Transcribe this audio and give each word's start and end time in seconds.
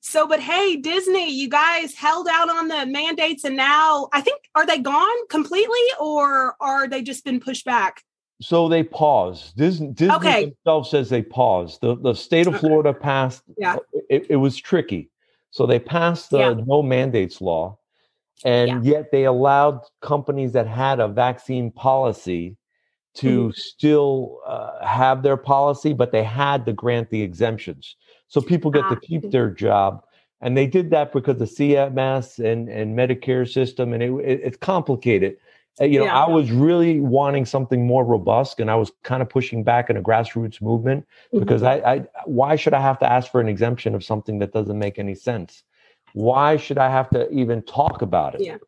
So, 0.00 0.26
but 0.26 0.40
hey, 0.40 0.76
Disney, 0.76 1.30
you 1.30 1.48
guys 1.48 1.94
held 1.94 2.28
out 2.28 2.48
on 2.50 2.68
the 2.68 2.86
mandates 2.86 3.44
and 3.44 3.56
now 3.56 4.08
I 4.12 4.20
think 4.20 4.42
are 4.54 4.66
they 4.66 4.78
gone 4.78 5.26
completely 5.28 5.86
or 6.00 6.56
are 6.60 6.86
they 6.88 7.02
just 7.02 7.24
been 7.24 7.40
pushed 7.40 7.64
back? 7.64 8.02
So 8.40 8.68
they 8.68 8.82
paused. 8.82 9.56
Disney, 9.56 9.88
Disney 9.88 10.14
Okay. 10.16 10.52
themselves 10.64 10.90
says 10.90 11.08
they 11.08 11.22
paused. 11.22 11.80
The 11.80 11.96
the 11.96 12.14
state 12.14 12.46
of 12.46 12.58
Florida 12.58 12.92
passed. 12.92 13.42
Yeah. 13.56 13.76
It, 14.10 14.26
it 14.30 14.36
was 14.36 14.56
tricky. 14.56 15.10
So 15.50 15.66
they 15.66 15.78
passed 15.78 16.30
the 16.30 16.38
Yeah. 16.38 16.54
no 16.66 16.82
mandates 16.82 17.40
law, 17.40 17.78
and 18.44 18.84
yet 18.84 19.12
they 19.12 19.24
allowed 19.24 19.80
companies 20.02 20.52
that 20.52 20.66
had 20.66 20.98
a 21.00 21.08
vaccine 21.08 21.70
policy 21.70 22.56
to 23.14 23.28
Mm-hmm. 23.28 23.50
still 23.50 24.40
uh, 24.44 24.84
have 24.84 25.22
their 25.22 25.36
policy, 25.36 25.92
but 25.92 26.10
they 26.10 26.24
had 26.24 26.66
to 26.66 26.72
grant 26.72 27.10
the 27.10 27.22
exemptions. 27.22 27.96
So 28.34 28.40
people 28.40 28.72
get 28.72 28.88
to 28.88 28.96
keep 28.96 29.30
their 29.30 29.48
job. 29.48 30.02
And 30.40 30.56
they 30.56 30.66
did 30.66 30.90
that 30.90 31.12
because 31.12 31.38
the 31.38 31.44
CMS 31.44 32.44
and, 32.44 32.68
and 32.68 32.98
Medicare 32.98 33.48
system, 33.48 33.92
and 33.92 34.02
it, 34.02 34.10
it- 34.30 34.40
it's 34.42 34.56
complicated. 34.56 35.36
Uh, 35.80 35.84
You 35.84 36.00
know, 36.00 36.06
Yeah. 36.06 36.24
I 36.24 36.28
was 36.28 36.50
really 36.50 36.98
wanting 36.98 37.44
something 37.44 37.86
more 37.86 38.04
robust, 38.04 38.58
and 38.58 38.68
I 38.72 38.74
was 38.74 38.90
kind 39.04 39.22
of 39.22 39.28
pushing 39.28 39.62
back 39.62 39.88
in 39.88 39.96
a 39.96 40.02
grassroots 40.02 40.60
movement 40.60 41.06
Mm-hmm. 41.06 41.38
because 41.38 41.62
I, 41.62 41.74
I, 41.92 41.96
why 42.26 42.56
should 42.56 42.74
I 42.74 42.80
have 42.80 42.98
to 43.04 43.08
ask 43.16 43.30
for 43.30 43.40
an 43.40 43.48
exemption 43.48 43.94
of 43.94 44.02
something 44.02 44.40
that 44.40 44.52
doesn't 44.52 44.80
make 44.80 44.98
any 44.98 45.14
sense? 45.14 45.62
Why 46.12 46.56
should 46.56 46.78
I 46.78 46.90
have 46.90 47.08
to 47.10 47.30
even 47.30 47.62
talk 47.62 48.02
about 48.02 48.34
it? 48.34 48.40
Yeah. 48.40 48.58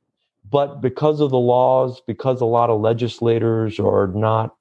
But 0.48 0.80
because 0.80 1.18
of 1.20 1.30
the 1.30 1.40
laws, 1.54 2.00
because 2.06 2.40
a 2.40 2.44
lot 2.58 2.70
of 2.70 2.80
legislators 2.80 3.80
are 3.80 4.06
not, 4.14 4.54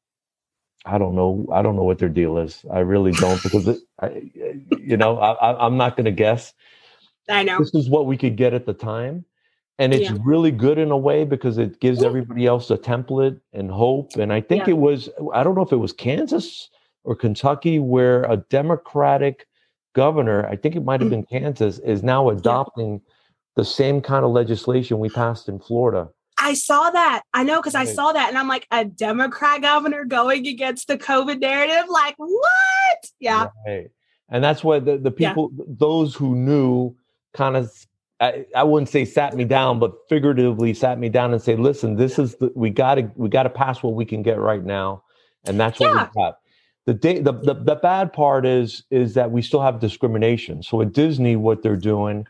I 0.85 0.97
don't 0.99 1.15
know, 1.15 1.47
I 1.53 1.61
don't 1.63 1.75
know 1.75 1.83
what 1.83 1.99
their 1.99 2.09
deal 2.09 2.37
is. 2.39 2.65
I 2.71 2.79
really 2.79 3.13
don't 3.13 3.43
because 3.43 3.67
it, 3.67 3.79
I, 4.01 4.31
you 4.69 4.97
know, 4.97 5.17
I, 5.19 5.65
I'm 5.65 5.77
not 5.77 5.97
going 5.97 6.05
to 6.05 6.11
guess 6.11 6.53
I 7.29 7.43
know. 7.43 7.59
this 7.59 7.73
is 7.75 7.89
what 7.89 8.05
we 8.07 8.17
could 8.17 8.35
get 8.37 8.53
at 8.53 8.65
the 8.65 8.73
time 8.73 9.25
and 9.79 9.93
it's 9.93 10.09
Yeah. 10.11 10.17
really 10.23 10.51
good 10.51 10.77
in 10.77 10.91
a 10.91 10.97
way 10.97 11.25
because 11.25 11.57
it 11.57 11.79
gives 11.79 12.03
everybody 12.03 12.45
else 12.45 12.69
a 12.71 12.77
template 12.77 13.39
and 13.53 13.71
hope 13.71 14.15
and 14.17 14.31
i 14.33 14.41
think 14.41 14.67
Yeah. 14.67 14.71
it 14.71 14.77
was 14.77 15.09
i 15.33 15.43
don't 15.43 15.55
know 15.55 15.61
if 15.63 15.71
it 15.71 15.77
was 15.77 15.93
kansas 15.93 16.69
or 17.03 17.15
kentucky 17.15 17.79
where 17.79 18.23
a 18.23 18.37
democratic 18.37 19.47
governor 19.95 20.47
i 20.47 20.55
think 20.55 20.75
it 20.75 20.83
might 20.83 20.99
have 21.01 21.09
Mm. 21.09 21.11
been 21.11 21.25
kansas 21.25 21.79
is 21.79 22.03
now 22.03 22.29
adopting 22.29 23.01
the 23.55 23.65
same 23.65 24.01
kind 24.01 24.25
of 24.25 24.31
legislation 24.31 24.99
we 24.99 25.09
passed 25.09 25.49
in 25.49 25.59
florida 25.59 26.09
I 26.45 26.53
saw 26.53 26.91
that. 26.91 27.23
I 27.33 27.43
know 27.43 27.59
because 27.59 27.73
I 27.75 27.85
saw 27.85 28.13
that 28.13 28.29
and 28.29 28.37
I'm 28.37 28.47
like, 28.47 28.67
a 28.69 28.85
Democrat 28.85 29.61
governor 29.61 30.05
going 30.05 30.45
against 30.47 30.87
the 30.87 30.97
COVID 30.97 31.39
narrative? 31.39 31.85
Like, 31.89 32.13
what? 32.17 32.99
Yeah. 33.19 33.47
Right. 33.65 33.89
And 34.29 34.43
that's 34.43 34.63
why 34.63 34.79
the, 34.79 34.97
the 34.97 35.13
Yeah. 35.17 35.29
people, 35.29 35.51
those 35.67 36.13
who 36.13 36.35
knew, 36.35 36.95
kind 37.33 37.57
of, 37.57 37.71
I, 38.19 38.45
I 38.55 38.63
wouldn't 38.63 38.89
say 38.89 39.05
sat 39.05 39.35
me 39.35 39.43
down, 39.43 39.79
but 39.79 39.93
figuratively 40.07 40.73
sat 40.75 40.99
me 40.99 41.09
down 41.09 41.33
and 41.33 41.41
say, 41.41 41.55
listen, 41.55 41.95
this 41.95 42.19
is 42.19 42.35
the, 42.35 42.51
we 42.55 42.69
got 42.69 42.95
to, 42.95 43.11
we 43.15 43.27
got 43.27 43.43
to 43.43 43.49
pass 43.49 43.81
what 43.81 43.95
we 43.95 44.05
can 44.05 44.21
get 44.21 44.39
right 44.39 44.63
now. 44.63 45.03
And 45.45 45.59
that's 45.59 45.79
what 45.79 45.89
Yeah. 45.95 46.09
we 46.13 46.21
got. 46.21 46.37
The, 46.85 46.93
day, 46.93 47.19
the, 47.19 47.33
the 47.33 47.55
the 47.55 47.75
bad 47.75 48.13
part 48.13 48.45
is 48.45 48.83
is 48.91 49.15
that 49.15 49.31
we 49.31 49.41
still 49.41 49.61
have 49.61 49.79
discrimination. 49.79 50.61
So 50.61 50.81
at 50.83 50.93
Disney, 50.93 51.35
what 51.35 51.63
they're 51.63 51.75
doing, 51.75 52.27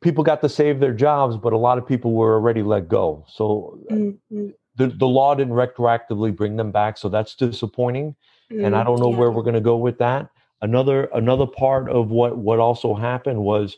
people 0.00 0.24
got 0.24 0.40
to 0.42 0.48
save 0.48 0.80
their 0.80 0.94
jobs, 0.94 1.36
but 1.36 1.52
a 1.52 1.58
lot 1.58 1.78
of 1.78 1.86
people 1.86 2.12
were 2.12 2.34
already 2.34 2.62
let 2.62 2.88
go. 2.88 3.24
So 3.28 3.78
Mm, 3.90 4.18
mm, 4.32 4.54
the, 4.76 4.88
the 4.88 5.06
law 5.06 5.34
didn't 5.34 5.54
retroactively 5.54 6.34
bring 6.34 6.56
them 6.56 6.70
back. 6.72 6.98
So 6.98 7.08
that's 7.08 7.34
disappointing 7.34 8.16
and 8.50 8.74
I 8.76 8.82
mm, 8.82 8.84
don't 8.84 9.00
know 9.00 9.10
yeah. 9.10 9.16
where 9.16 9.30
we're 9.30 9.42
going 9.42 9.54
to 9.54 9.60
go 9.60 9.76
with 9.76 9.98
that. 9.98 10.28
Another 10.62 11.04
another 11.14 11.46
part 11.46 11.88
of 11.90 12.10
what 12.10 12.38
what 12.38 12.58
also 12.58 12.94
happened 12.94 13.42
was 13.42 13.76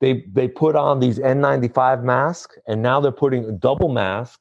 they 0.00 0.24
they 0.32 0.48
put 0.48 0.76
on 0.76 1.00
these 1.00 1.18
N95 1.18 2.02
masks 2.02 2.58
and 2.66 2.82
now 2.82 3.00
they're 3.00 3.12
putting 3.12 3.44
a 3.46 3.52
double 3.52 3.88
mask 3.88 4.40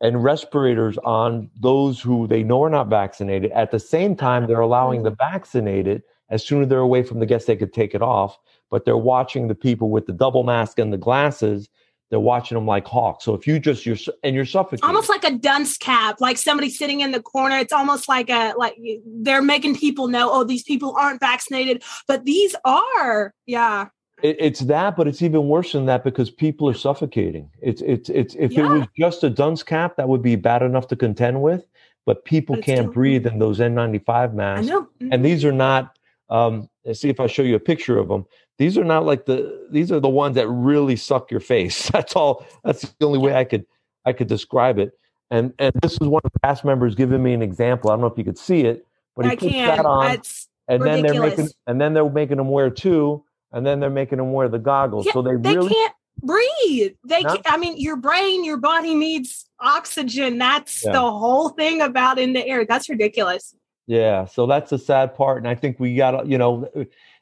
and 0.00 0.22
respirators 0.22 0.98
on 0.98 1.50
those 1.60 2.00
who 2.00 2.26
they 2.26 2.42
know 2.42 2.62
are 2.62 2.70
not 2.70 2.88
vaccinated. 2.88 3.50
At 3.52 3.70
the 3.70 3.80
same 3.80 4.14
time, 4.16 4.46
they're 4.46 4.60
allowing 4.60 5.02
the 5.02 5.10
vaccinated 5.10 6.02
as 6.34 6.44
soon 6.44 6.62
as 6.62 6.68
they're 6.68 6.78
away 6.80 7.02
from 7.02 7.20
the 7.20 7.26
guests, 7.26 7.46
they 7.46 7.56
could 7.56 7.72
take 7.72 7.94
it 7.94 8.02
off. 8.02 8.38
But 8.70 8.84
they're 8.84 8.96
watching 8.96 9.48
the 9.48 9.54
people 9.54 9.88
with 9.90 10.06
the 10.06 10.12
double 10.12 10.42
mask 10.42 10.78
and 10.78 10.92
the 10.92 10.98
glasses. 10.98 11.68
They're 12.10 12.20
watching 12.20 12.54
them 12.56 12.66
like 12.66 12.86
hawks. 12.86 13.24
So 13.24 13.34
if 13.34 13.46
you 13.46 13.58
just 13.58 13.86
you're 13.86 13.96
and 14.22 14.34
you're 14.36 14.44
suffocating, 14.44 14.84
almost 14.84 15.08
like 15.08 15.24
a 15.24 15.32
dunce 15.32 15.76
cap, 15.78 16.20
like 16.20 16.36
somebody 16.38 16.70
sitting 16.70 17.00
in 17.00 17.12
the 17.12 17.22
corner. 17.22 17.56
It's 17.58 17.72
almost 17.72 18.08
like 18.08 18.28
a 18.30 18.52
like 18.56 18.76
they're 19.06 19.42
making 19.42 19.76
people 19.76 20.08
know, 20.08 20.30
oh, 20.30 20.44
these 20.44 20.62
people 20.62 20.94
aren't 20.98 21.20
vaccinated, 21.20 21.82
but 22.06 22.24
these 22.24 22.54
are. 22.64 23.32
Yeah. 23.46 23.88
It, 24.22 24.36
it's 24.38 24.60
that, 24.60 24.96
but 24.96 25.08
it's 25.08 25.22
even 25.22 25.48
worse 25.48 25.72
than 25.72 25.86
that 25.86 26.04
because 26.04 26.30
people 26.30 26.68
are 26.68 26.74
suffocating. 26.74 27.50
It's 27.60 27.82
it's 27.82 28.08
it's 28.10 28.34
if 28.36 28.52
it 28.56 28.62
was 28.62 28.86
just 28.96 29.24
a 29.24 29.30
dunce 29.30 29.62
cap, 29.62 29.96
that 29.96 30.08
would 30.08 30.22
be 30.22 30.36
bad 30.36 30.62
enough 30.62 30.86
to 30.88 30.96
contend 30.96 31.42
with. 31.42 31.64
But 32.06 32.24
people 32.24 32.56
But 32.56 32.64
can't 32.64 32.80
still- 32.80 32.92
breathe 32.92 33.26
in 33.26 33.38
those 33.38 33.58
N95 33.60 34.02
I 34.08 34.26
masks, 34.28 34.66
know. 34.68 34.88
And 35.10 35.24
these 35.24 35.44
are 35.44 35.52
not. 35.52 35.93
Um, 36.30 36.68
let's 36.84 37.00
see 37.00 37.08
if 37.08 37.20
I 37.20 37.26
show 37.26 37.42
you 37.42 37.54
a 37.54 37.60
picture 37.60 37.98
of 37.98 38.08
them. 38.08 38.24
These 38.58 38.78
are 38.78 38.84
not 38.84 39.04
like 39.04 39.26
the. 39.26 39.66
These 39.70 39.90
are 39.92 40.00
the 40.00 40.08
ones 40.08 40.36
that 40.36 40.48
really 40.48 40.96
suck 40.96 41.30
your 41.30 41.40
face. 41.40 41.88
That's 41.92 42.14
all. 42.16 42.44
That's 42.64 42.82
the 42.98 43.06
only 43.06 43.18
way 43.18 43.34
I 43.34 43.44
could 43.44 43.66
I 44.04 44.12
could 44.12 44.28
describe 44.28 44.78
it. 44.78 44.92
And 45.30 45.52
and 45.58 45.72
this 45.82 45.92
is 45.94 46.06
one 46.08 46.20
of 46.24 46.32
the 46.32 46.40
cast 46.40 46.64
members 46.64 46.94
giving 46.94 47.22
me 47.22 47.32
an 47.34 47.42
example. 47.42 47.90
I 47.90 47.94
don't 47.94 48.02
know 48.02 48.06
if 48.06 48.18
you 48.18 48.24
could 48.24 48.38
see 48.38 48.60
it, 48.62 48.86
but 49.16 49.24
he 49.26 49.32
I 49.32 49.36
puts 49.36 49.52
can. 49.52 49.76
that 49.76 49.86
on 49.86 50.10
It's 50.12 50.48
and 50.68 50.82
then 50.82 51.02
they're 51.02 51.20
making 51.20 51.48
and 51.66 51.80
then 51.80 51.94
they're 51.94 52.08
making 52.08 52.36
them 52.36 52.48
wear 52.48 52.70
two 52.70 53.24
and 53.52 53.66
then 53.66 53.80
they're 53.80 53.90
making 53.90 54.18
them 54.18 54.32
wear 54.32 54.48
the 54.48 54.58
goggles 54.58 55.06
Yeah, 55.06 55.12
so 55.12 55.22
they, 55.22 55.36
they 55.36 55.56
really 55.56 55.72
can't 55.72 55.94
breathe. 56.22 56.92
They 57.04 57.22
No. 57.22 57.30
can't, 57.34 57.42
I 57.52 57.56
mean, 57.56 57.78
your 57.78 57.96
brain, 57.96 58.44
your 58.44 58.56
body 58.56 58.94
needs 58.94 59.48
oxygen. 59.60 60.38
That's 60.38 60.84
Yeah. 60.84 60.92
the 60.92 61.00
whole 61.00 61.50
thing 61.50 61.80
about 61.80 62.18
in 62.18 62.32
the 62.32 62.46
air. 62.46 62.64
That's 62.64 62.88
ridiculous. 62.88 63.54
Yeah 63.86 64.24
so 64.24 64.46
that's 64.46 64.70
the 64.70 64.78
sad 64.78 65.14
part 65.14 65.38
and 65.38 65.48
i 65.48 65.54
think 65.54 65.78
we 65.78 65.94
got 65.94 66.26
you 66.26 66.38
know 66.38 66.68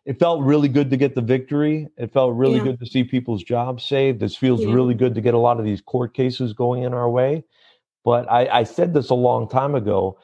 it 0.05 0.19
felt 0.19 0.43
really 0.43 0.69
good 0.69 0.91
to 0.91 0.97
get 0.97 1.15
the 1.15 1.21
victory 1.21 1.89
it 1.97 2.13
felt 2.13 2.35
really 2.35 2.59
Yeah. 2.59 2.65
good 2.65 2.81
to 2.81 2.87
see 2.87 3.05
people's 3.05 3.43
jobs 3.43 3.85
saved 3.85 4.21
this 4.21 4.37
feels 4.37 4.63
Yeah. 4.63 4.73
really 4.73 4.95
good 4.95 5.15
to 5.15 5.21
get 5.21 5.35
a 5.35 5.39
lot 5.39 5.59
of 5.59 5.65
these 5.65 5.81
court 5.81 6.15
cases 6.15 6.53
going 6.53 6.83
in 6.85 6.95
our 6.95 7.11
way 7.11 7.45
but 8.05 8.31
i, 8.31 8.47
I 8.61 8.63
said 8.65 8.95
this 8.95 9.11
a 9.11 9.15
long 9.15 9.49
time 9.49 9.75
ago 9.75 10.19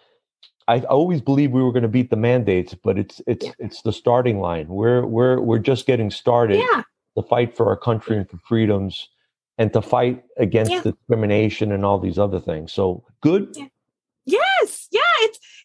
I 0.71 0.81
always 0.81 1.23
believed 1.23 1.55
we 1.55 1.63
were 1.63 1.73
going 1.73 1.83
to 1.85 1.89
beat 1.89 2.11
the 2.11 2.17
mandates, 2.17 2.75
but 2.75 2.99
it's 2.99 3.23
it's 3.27 3.47
Yeah. 3.47 3.53
it's 3.59 3.81
the 3.81 3.93
starting 3.93 4.39
line. 4.39 4.69
We're 4.69 5.07
we're 5.07 5.41
we're 5.41 5.59
just 5.59 5.87
getting 5.87 6.11
started. 6.11 6.59
Yeah. 6.59 6.83
to 7.17 7.23
fight 7.23 7.57
for 7.57 7.69
our 7.69 7.77
country 7.77 8.19
and 8.19 8.29
for 8.29 8.37
freedoms 8.47 9.09
and 9.57 9.73
to 9.73 9.81
fight 9.81 10.23
against 10.37 10.85
discrimination 10.85 11.73
and 11.73 11.87
all 11.87 11.99
these 11.99 12.19
other 12.19 12.39
things. 12.39 12.71
So 12.71 13.03
good. 13.23 13.57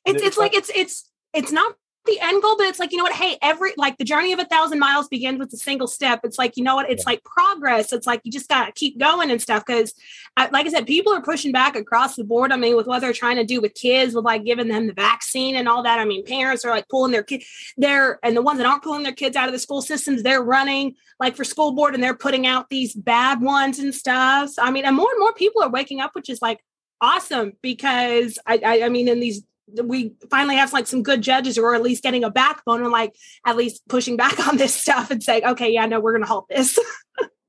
Yeah. 0.06 0.12
Yeah. 0.12 0.16
It's 0.16 0.24
it's 0.28 0.38
like 0.38 0.54
it's 0.56 0.72
it's 0.76 1.10
it's 1.34 1.52
not 1.52 1.76
the 2.06 2.20
end 2.20 2.42
goal, 2.42 2.58
but 2.58 2.68
it's 2.68 2.80
like, 2.80 2.92
you 2.92 2.98
know 2.98 3.06
what? 3.06 3.14
Hey, 3.14 3.38
every 3.42 3.72
like 3.78 3.98
the 3.98 4.04
journey 4.04 4.34
of 4.34 4.40
a 4.40 4.46
thousand 4.46 4.80
miles 4.80 5.08
begins 5.08 5.40
with 5.40 5.54
a 5.54 5.58
single 5.58 5.88
step. 5.88 6.20
It's 6.24 6.38
like, 6.38 6.58
you 6.58 6.64
know 6.64 6.76
what? 6.76 6.90
It's 6.90 7.06
like 7.06 7.24
progress. 7.24 7.94
It's 7.94 8.06
like 8.06 8.22
you 8.24 8.32
just 8.32 8.50
gotta 8.50 8.74
keep 8.74 9.00
going 9.00 9.32
and 9.32 9.42
stuff. 9.42 9.64
Cause 9.66 9.94
uh, 10.36 10.48
like 10.52 10.66
I 10.66 10.70
said, 10.70 10.86
people 10.86 11.14
are 11.14 11.22
pushing 11.22 11.52
back 11.54 11.76
across 11.78 12.16
the 12.16 12.26
board. 12.26 12.52
I 12.52 12.58
mean, 12.58 12.76
with 12.76 12.88
what 12.88 13.00
they're 13.00 13.14
trying 13.14 13.38
to 13.38 13.46
do 13.46 13.62
with 13.62 13.74
kids, 13.74 14.14
with 14.14 14.26
like 14.26 14.44
giving 14.44 14.68
them 14.68 14.88
the 14.88 14.94
vaccine 14.94 15.56
and 15.56 15.70
all 15.70 15.84
that. 15.84 16.00
I 16.00 16.06
mean, 16.06 16.26
parents 16.26 16.66
are 16.66 16.72
like 16.72 16.90
pulling 16.90 17.12
their 17.12 17.24
kids 17.24 17.46
they're 17.78 18.20
and 18.24 18.36
the 18.36 18.42
ones 18.42 18.58
that 18.58 18.68
aren't 18.68 18.84
pulling 18.84 19.04
their 19.04 19.14
kids 19.14 19.38
out 19.38 19.48
of 19.48 19.54
the 19.54 19.60
school 19.60 19.82
systems, 19.82 20.24
they're 20.24 20.44
running 20.44 20.96
like 21.20 21.38
for 21.38 21.46
school 21.46 21.72
board 21.72 21.94
and 21.94 22.04
they're 22.04 22.14
putting 22.16 22.46
out 22.46 22.70
these 22.70 22.94
bad 22.94 23.42
ones 23.42 23.80
and 23.80 23.96
stuff. 23.96 24.50
So, 24.50 24.62
I 24.62 24.72
mean, 24.72 24.84
and 24.84 24.96
more 24.96 25.10
and 25.10 25.20
more 25.20 25.34
people 25.34 25.64
are 25.64 25.70
waking 25.70 26.02
up, 26.02 26.12
which 26.14 26.30
is 26.30 26.42
like 26.42 26.60
awesome 27.00 27.54
because 27.62 28.40
I, 28.46 28.60
I, 28.66 28.84
I 28.84 28.90
mean, 28.90 29.08
in 29.08 29.22
these, 29.22 29.44
we 29.84 30.14
finally 30.30 30.56
have 30.56 30.74
like 30.74 30.88
some 30.88 31.04
good 31.04 31.22
judges 31.22 31.56
who 31.56 31.64
are 31.64 31.76
at 31.76 31.82
least 31.82 32.04
getting 32.04 32.24
a 32.24 32.30
backbone 32.30 32.82
and 32.82 32.92
like 32.92 33.16
at 33.46 33.56
least 33.56 33.82
pushing 33.88 34.18
back 34.18 34.46
on 34.48 34.58
this 34.58 34.74
stuff 34.74 35.12
and 35.12 35.24
saying, 35.24 35.46
okay, 35.46 35.72
yeah, 35.72 35.86
no, 35.86 36.00
we're 36.00 36.12
going 36.12 36.24
to 36.24 36.28
halt 36.28 36.48
this. 36.50 36.78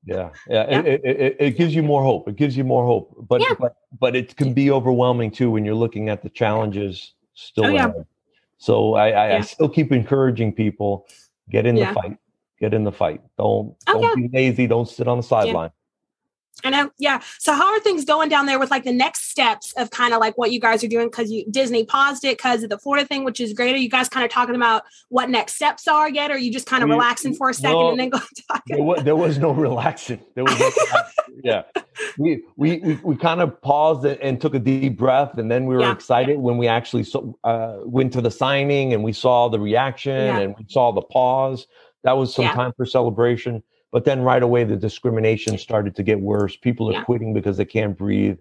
Yeah. 0.07 0.29
Yeah. 0.47 0.69
Yeah. 0.69 0.79
It, 0.81 1.01
it, 1.03 1.35
it, 1.39 1.57
gives 1.57 1.73
you 1.73 1.81
more 1.81 2.03
hope. 2.03 2.27
It 2.27 2.35
gives 2.35 2.55
you 2.55 2.63
more 2.63 2.85
hope. 2.85 3.25
But, 3.27 3.41
Yeah. 3.41 3.55
but 3.59 3.75
but 3.99 4.15
it 4.15 4.35
can 4.35 4.53
be 4.53 4.69
overwhelming 4.69 5.31
too 5.31 5.49
when 5.49 5.65
you're 5.65 5.73
looking 5.73 6.09
at 6.09 6.21
the 6.21 6.29
challenges 6.29 7.15
still 7.33 7.65
Oh, 7.65 7.69
yeah. 7.69 7.91
So 8.59 8.93
I, 8.93 9.09
I, 9.09 9.37
I 9.37 9.41
still 9.41 9.67
keep 9.67 9.91
encouraging 9.91 10.53
people, 10.53 11.07
get 11.49 11.65
in 11.65 11.73
the 11.73 11.87
fight. 11.87 12.17
Get 12.59 12.75
in 12.75 12.83
the 12.83 12.91
fight. 12.91 13.21
Don't 13.39 13.75
Oh, 13.87 13.99
don't 13.99 14.15
be 14.15 14.29
lazy. 14.31 14.67
Don't 14.67 14.87
sit 14.87 15.07
on 15.07 15.17
the 15.17 15.23
sideline. 15.23 15.71
I 16.63 16.69
know. 16.69 16.89
Yeah. 16.97 17.21
So 17.37 17.53
how 17.53 17.73
are 17.73 17.79
things 17.79 18.05
going 18.05 18.29
down 18.29 18.45
there 18.45 18.57
with 18.57 18.71
like 18.71 18.85
the 18.85 18.93
next 18.93 19.29
steps 19.29 19.73
of 19.73 19.91
kind 19.91 20.13
of 20.13 20.19
like 20.19 20.37
what 20.37 20.51
you 20.51 20.59
guys 20.59 20.83
are 20.83 20.87
doing? 20.87 21.09
Cause 21.09 21.29
you 21.29 21.45
Disney 21.51 21.85
paused 21.85 22.23
it 22.23 22.37
because 22.37 22.63
of 22.63 22.69
the 22.69 22.79
Florida 22.79 23.05
thing, 23.05 23.23
which 23.23 23.41
is 23.41 23.53
great. 23.53 23.75
Are 23.75 23.77
you 23.77 23.89
guys 23.89 24.07
kind 24.07 24.25
of 24.25 24.31
talking 24.31 24.55
about 24.55 24.83
what 25.09 25.29
next 25.29 25.55
steps 25.55 25.87
are 25.87 26.09
yet? 26.09 26.31
Or 26.31 26.35
are 26.35 26.37
you 26.37 26.51
just 26.51 26.65
kind 26.65 26.81
of 26.81 26.89
we, 26.89 26.95
relaxing 26.95 27.35
for 27.35 27.49
a 27.49 27.53
second 27.53 27.77
no, 27.77 27.89
and 27.91 27.99
then 27.99 28.09
go 28.09 28.19
talk? 28.51 28.63
There 28.67 28.81
was, 28.81 29.03
there 29.03 29.15
was, 29.15 29.37
no 29.37 29.51
relaxing. 29.51 30.21
There 30.33 30.45
was 30.45 30.57
no 30.57 30.71
yeah. 31.43 31.63
We, 32.17 32.43
we, 32.55 32.77
we, 32.79 32.95
we, 33.03 33.15
kind 33.17 33.41
of 33.41 33.61
paused 33.61 34.05
and 34.05 34.39
took 34.39 34.55
a 34.55 34.59
deep 34.59 34.97
breath. 34.97 35.37
And 35.37 35.51
then 35.51 35.65
we 35.65 35.75
were 35.75 35.81
yeah. 35.81 35.91
excited 35.91 36.39
when 36.39 36.57
we 36.57 36.67
actually 36.67 37.05
uh, 37.43 37.79
went 37.83 38.13
to 38.13 38.21
the 38.21 38.31
signing 38.31 38.93
and 38.93 39.03
we 39.03 39.11
saw 39.11 39.49
the 39.49 39.59
reaction 39.59 40.13
yeah. 40.13 40.39
and 40.39 40.55
we 40.57 40.65
saw 40.69 40.91
the 40.91 41.01
pause. 41.01 41.67
That 42.03 42.13
was 42.13 42.33
some 42.33 42.45
yeah. 42.45 42.53
time 42.53 42.71
for 42.77 42.85
celebration 42.85 43.61
but 43.95 44.03
then 44.03 44.23
right 44.23 44.43
away, 44.43 44.65
the 44.65 44.75
discrimination 44.75 45.57
started 45.57 45.95
to 45.95 46.03
get 46.03 46.19
worse. 46.19 46.57
People 46.57 46.89
are 46.89 46.95
yeah. 46.95 47.03
quitting 47.05 47.33
because 47.33 47.55
they 47.55 47.63
can't 47.63 47.97
breathe. 47.97 48.37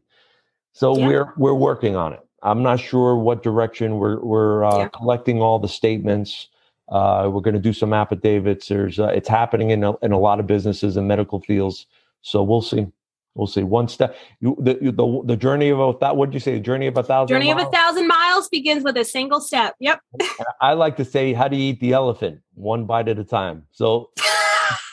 So 0.72 0.98
yeah. 0.98 1.06
we're 1.06 1.32
we're 1.36 1.54
working 1.54 1.94
on 1.94 2.12
it. 2.12 2.18
I'm 2.42 2.60
not 2.64 2.80
sure 2.80 3.16
what 3.16 3.44
direction 3.44 3.98
we're 3.98 4.18
we're 4.18 4.64
uh, 4.64 4.78
yeah. 4.78 4.88
collecting 4.88 5.40
all 5.40 5.60
the 5.60 5.68
statements. 5.68 6.48
Uh, 6.88 7.30
we're 7.32 7.40
going 7.40 7.54
to 7.54 7.60
do 7.60 7.72
some 7.72 7.92
affidavits. 7.92 8.66
There's 8.66 8.98
uh, 8.98 9.12
it's 9.14 9.28
happening 9.28 9.70
in 9.70 9.84
a, 9.84 9.96
in 9.98 10.10
a 10.10 10.18
lot 10.18 10.40
of 10.40 10.48
businesses 10.48 10.96
and 10.96 11.06
medical 11.06 11.40
fields. 11.40 11.86
So 12.22 12.42
we'll 12.42 12.60
see. 12.60 12.88
We'll 13.36 13.46
see. 13.46 13.62
One 13.62 13.86
step. 13.86 14.16
You, 14.40 14.56
the, 14.58 14.74
the 14.74 15.22
the 15.24 15.36
journey 15.36 15.68
of 15.68 15.78
a 15.78 15.92
that. 16.00 16.16
What 16.16 16.32
did 16.32 16.34
you 16.34 16.40
say? 16.40 16.54
The 16.54 16.60
journey 16.64 16.88
of 16.88 16.96
a 16.96 17.04
thousand. 17.04 17.32
Journey 17.32 17.54
miles? 17.54 17.62
of 17.62 17.68
a 17.68 17.70
thousand 17.70 18.08
miles 18.08 18.48
begins 18.48 18.82
with 18.82 18.96
a 18.96 19.04
single 19.04 19.40
step. 19.40 19.76
Yep. 19.78 20.00
I 20.60 20.72
like 20.72 20.96
to 20.96 21.04
say, 21.04 21.32
how 21.32 21.46
do 21.46 21.56
you 21.56 21.70
eat 21.70 21.78
the 21.78 21.92
elephant? 21.92 22.40
One 22.54 22.86
bite 22.86 23.06
at 23.06 23.20
a 23.20 23.24
time. 23.24 23.68
So. 23.70 24.10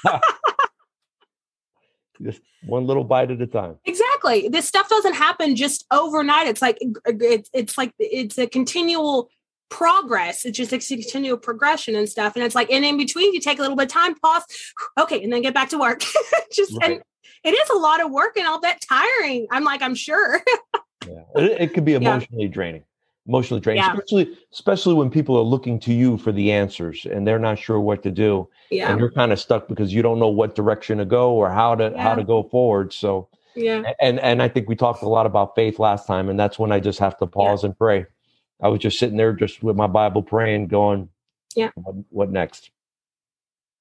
just 2.23 2.41
one 2.65 2.85
little 2.85 3.03
bite 3.03 3.31
at 3.31 3.41
a 3.41 3.47
time. 3.47 3.77
Exactly. 3.85 4.49
This 4.49 4.67
stuff 4.67 4.89
doesn't 4.89 5.13
happen 5.13 5.55
just 5.55 5.85
overnight. 5.91 6.47
It's 6.47 6.61
like 6.61 6.77
it's, 7.05 7.49
it's 7.53 7.77
like 7.77 7.93
it's 7.99 8.37
a 8.37 8.47
continual 8.47 9.29
progress. 9.69 10.45
It's 10.45 10.57
just 10.57 10.73
a 10.73 10.79
continual 10.79 11.37
progression 11.37 11.95
and 11.95 12.07
stuff. 12.07 12.35
And 12.35 12.43
it's 12.43 12.55
like 12.55 12.69
and 12.71 12.85
in 12.85 12.97
between 12.97 13.33
you 13.33 13.39
take 13.39 13.57
a 13.57 13.61
little 13.61 13.77
bit 13.77 13.85
of 13.85 13.91
time 13.91 14.15
pause 14.15 14.43
okay 14.99 15.23
and 15.23 15.31
then 15.31 15.41
get 15.41 15.53
back 15.53 15.69
to 15.69 15.77
work. 15.77 16.03
Just 16.51 16.73
right. 16.81 16.91
and 16.91 17.01
it 17.43 17.51
is 17.51 17.69
a 17.69 17.77
lot 17.77 18.03
of 18.03 18.11
work 18.11 18.37
and 18.37 18.45
all 18.45 18.59
that 18.61 18.79
tiring. 18.81 19.47
I'm 19.49 19.63
like 19.63 19.81
i'm 19.81 19.95
sure. 19.95 20.41
Yeah. 21.07 21.23
It, 21.35 21.61
it 21.61 21.73
could 21.73 21.83
be 21.83 21.95
emotionally 21.95 22.43
yeah. 22.43 22.51
draining 22.51 22.83
emotionally 23.31 23.61
draining, 23.61 23.83
yeah. 23.83 23.93
especially 23.93 24.37
especially 24.51 24.93
when 24.93 25.09
people 25.09 25.37
are 25.37 25.43
looking 25.43 25.79
to 25.79 25.93
you 25.93 26.17
for 26.17 26.33
the 26.33 26.51
answers 26.51 27.05
and 27.05 27.25
they're 27.25 27.39
not 27.39 27.57
sure 27.57 27.79
what 27.79 28.03
to 28.03 28.11
do. 28.11 28.47
Yeah. 28.69 28.91
And 28.91 28.99
you're 28.99 29.11
kind 29.11 29.31
of 29.31 29.39
stuck 29.39 29.69
because 29.69 29.93
you 29.93 30.01
don't 30.01 30.19
know 30.19 30.27
what 30.27 30.53
direction 30.53 30.97
to 30.97 31.05
go 31.05 31.31
or 31.33 31.49
how 31.49 31.75
to 31.75 31.91
yeah. 31.91 32.01
how 32.01 32.15
to 32.15 32.23
go 32.23 32.43
forward. 32.43 32.91
So 32.91 33.29
yeah. 33.55 33.83
And 34.01 34.19
and 34.19 34.41
I 34.43 34.49
think 34.49 34.67
we 34.67 34.75
talked 34.75 35.01
a 35.01 35.09
lot 35.09 35.25
about 35.25 35.55
faith 35.55 35.79
last 35.79 36.07
time, 36.07 36.29
and 36.29 36.39
that's 36.39 36.59
when 36.59 36.71
I 36.71 36.79
just 36.79 36.99
have 36.99 37.17
to 37.19 37.27
pause 37.27 37.63
yeah. 37.63 37.67
and 37.67 37.77
pray. 37.77 38.05
I 38.61 38.67
was 38.67 38.79
just 38.79 38.99
sitting 38.99 39.17
there 39.17 39.33
just 39.33 39.63
with 39.63 39.75
my 39.75 39.87
Bible 39.87 40.21
praying, 40.21 40.67
going, 40.67 41.09
Yeah, 41.55 41.71
what, 41.75 41.95
what 42.09 42.29
next? 42.29 42.69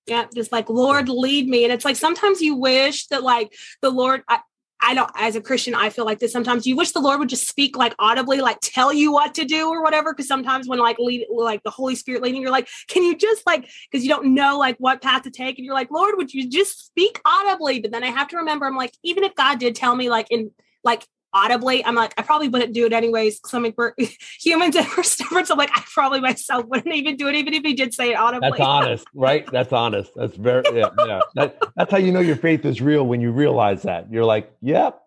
Yeah, 0.07 0.27
just 0.35 0.53
like 0.53 0.71
Lord 0.71 1.09
lead 1.09 1.49
me. 1.49 1.65
And 1.65 1.73
it's 1.73 1.85
like 1.85 1.97
sometimes 1.97 2.41
you 2.41 2.55
wish 2.55 3.07
that 3.09 3.23
like 3.23 3.55
the 3.83 3.91
Lord 3.91 4.23
I, 4.29 4.41
I 4.83 4.95
don't, 4.95 5.11
as 5.15 5.37
a 5.37 5.41
Christian, 5.41 5.75
I 5.75 5.91
feel 5.91 6.05
like 6.05 6.19
this 6.19 6.33
sometimes. 6.33 6.67
You 6.67 6.77
wish 6.77 6.93
the 6.93 7.01
Lord 7.01 7.19
would 7.19 7.29
just 7.29 7.49
speak 7.49 7.77
like 7.77 7.95
audibly, 7.99 8.41
like 8.41 8.59
tell 8.63 8.93
you 8.93 9.13
what 9.13 9.35
to 9.35 9.45
do 9.45 9.69
or 9.69 9.83
whatever. 9.83 10.15
Cause 10.15 10.29
sometimes 10.29 10.69
when 10.69 10.79
like 10.79 10.99
lead, 10.99 11.27
like 11.31 11.63
the 11.63 11.71
Holy 11.71 11.95
Spirit 11.95 12.23
leading, 12.23 12.43
you're 12.43 12.51
like, 12.51 12.69
can 12.89 13.03
you 13.03 13.17
just 13.17 13.47
like, 13.47 13.69
cause 13.93 14.03
you 14.03 14.09
don't 14.09 14.35
know 14.35 14.59
like 14.59 14.77
what 14.79 15.03
path 15.03 15.23
to 15.23 15.31
take. 15.31 15.59
And 15.59 15.65
you're 15.65 15.75
like, 15.75 15.91
Lord, 15.91 16.15
would 16.17 16.33
you 16.33 16.49
just 16.49 16.87
speak 16.87 17.21
audibly? 17.25 17.81
But 17.81 17.93
then 17.93 18.05
I 18.05 18.09
have 18.09 18.29
to 18.29 18.39
remember, 18.39 18.67
I'm 18.67 18.77
like, 18.77 18.93
even 19.03 19.25
if 19.25 19.35
God 19.35 19.59
did 19.59 19.75
tell 19.75 19.95
me 19.95 20.09
like 20.09 20.29
in, 20.31 20.51
like 20.83 21.07
audibly, 21.33 21.85
I'm 21.85 21.95
like, 21.95 22.15
I 22.19 22.23
probably 22.23 22.49
wouldn't 22.49 22.75
do 22.75 22.87
it 22.87 22.93
anyways. 22.93 23.39
Because 23.39 23.55
I'm 23.55 23.63
like, 23.63 23.75
we're 23.77 23.95
humans 24.41 24.77
and 24.77 24.87
we're 24.97 25.03
stubborn. 25.03 25.47
So 25.47 25.55
I'm 25.55 25.59
like, 25.59 25.71
I 25.75 25.83
probably 25.93 26.21
myself 26.21 26.67
wouldn't 26.67 26.95
even 26.95 27.17
do 27.17 27.29
it, 27.29 27.35
even 27.35 27.55
if 27.55 27.63
he 27.63 27.75
did 27.75 27.95
say 27.95 28.11
it 28.11 28.15
audibly. 28.15 28.51
That's 28.51 28.61
honest, 28.61 29.07
right? 29.15 29.47
That's 29.51 29.73
honest. 29.73 30.13
That's 30.15 30.37
very, 30.37 30.63
yeah, 30.73 30.89
yeah. 31.07 31.21
That, 31.35 31.59
that's 31.77 31.91
how 31.91 31.99
you 31.99 32.13
know 32.13 32.21
your 32.21 32.37
faith 32.37 32.65
is 32.65 32.81
real 32.81 33.07
when 33.07 33.21
you 33.21 33.33
realize 33.33 33.83
that. 33.83 34.11
You're 34.11 34.25
like, 34.25 34.53
yep, 34.61 35.01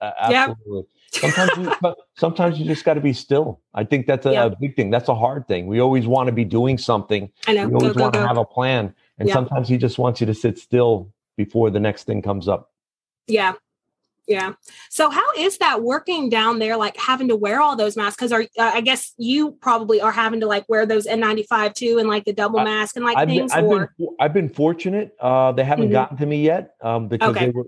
uh, 0.00 0.12
absolutely. 0.18 0.84
Yep. 1.22 1.32
sometimes 1.32 1.56
you, 1.56 1.94
sometimes 2.16 2.58
you 2.58 2.64
just 2.66 2.84
got 2.84 2.94
to 2.94 3.00
be 3.00 3.12
still. 3.12 3.60
I 3.74 3.84
think 3.84 4.06
that's 4.06 4.26
a, 4.26 4.46
a, 4.46 4.56
big 4.56 4.76
thing. 4.76 4.90
That's 4.90 5.08
a 5.08 5.14
hard 5.14 5.48
thing. 5.48 5.66
We 5.66 5.80
always 5.80 6.06
want 6.06 6.28
to 6.28 6.32
be 6.32 6.44
doing 6.44 6.78
something. 6.78 7.30
I 7.46 7.54
know. 7.54 7.68
We 7.68 7.74
always 7.74 7.96
want 7.96 8.14
to 8.14 8.26
have 8.26 8.36
a 8.36 8.44
plan. 8.44 8.94
And 9.18 9.28
sometimes 9.30 9.68
he 9.68 9.78
just 9.78 9.98
wants 9.98 10.20
you 10.20 10.26
to 10.26 10.34
sit 10.34 10.58
still 10.58 11.12
before 11.36 11.70
the 11.70 11.80
next 11.80 12.04
thing 12.04 12.22
comes 12.22 12.46
up. 12.46 12.70
Yeah. 13.26 13.54
Yeah. 14.28 14.52
So 14.90 15.08
how 15.08 15.24
is 15.38 15.56
that 15.58 15.82
working 15.82 16.28
down 16.28 16.58
there? 16.58 16.76
Like 16.76 16.96
having 16.98 17.28
to 17.28 17.36
wear 17.36 17.62
all 17.62 17.74
those 17.76 17.96
masks? 17.96 18.16
Because 18.16 18.30
are 18.30 18.42
uh, 18.42 18.72
I 18.74 18.82
guess 18.82 19.14
you 19.16 19.52
probably 19.52 20.02
are 20.02 20.12
having 20.12 20.40
to 20.40 20.46
like 20.46 20.68
wear 20.68 20.84
those 20.84 21.06
N95 21.06 21.74
too, 21.74 21.98
and 21.98 22.08
like 22.08 22.26
the 22.26 22.34
double 22.34 22.60
mask 22.60 22.96
and 22.96 23.04
like 23.04 23.16
I've 23.16 23.28
things. 23.28 23.52
Been, 23.52 23.64
I've, 23.64 23.70
or... 23.70 23.94
been, 23.98 24.08
I've 24.20 24.34
been 24.34 24.48
fortunate. 24.50 25.16
Uh, 25.18 25.52
they 25.52 25.64
haven't 25.64 25.86
mm-hmm. 25.86 25.92
gotten 25.92 26.16
to 26.18 26.26
me 26.26 26.44
yet 26.44 26.74
um, 26.82 27.08
because 27.08 27.34
okay. 27.34 27.46
they 27.46 27.52
were. 27.52 27.64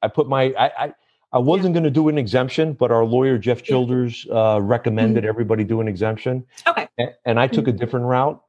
I 0.00 0.06
put 0.06 0.28
my 0.28 0.54
I 0.56 0.84
I, 0.84 0.94
I 1.32 1.38
wasn't 1.38 1.70
yeah. 1.70 1.80
going 1.80 1.84
to 1.84 1.90
do 1.90 2.08
an 2.08 2.18
exemption, 2.18 2.72
but 2.72 2.92
our 2.92 3.04
lawyer 3.04 3.36
Jeff 3.36 3.62
Childers 3.62 4.26
uh, 4.30 4.60
recommended 4.62 5.24
mm-hmm. 5.24 5.28
everybody 5.28 5.64
do 5.64 5.80
an 5.80 5.88
exemption. 5.88 6.46
Okay. 6.66 6.88
And, 6.98 7.10
and 7.24 7.40
I 7.40 7.48
took 7.48 7.64
mm-hmm. 7.64 7.74
a 7.74 7.78
different 7.78 8.06
route. 8.06 8.40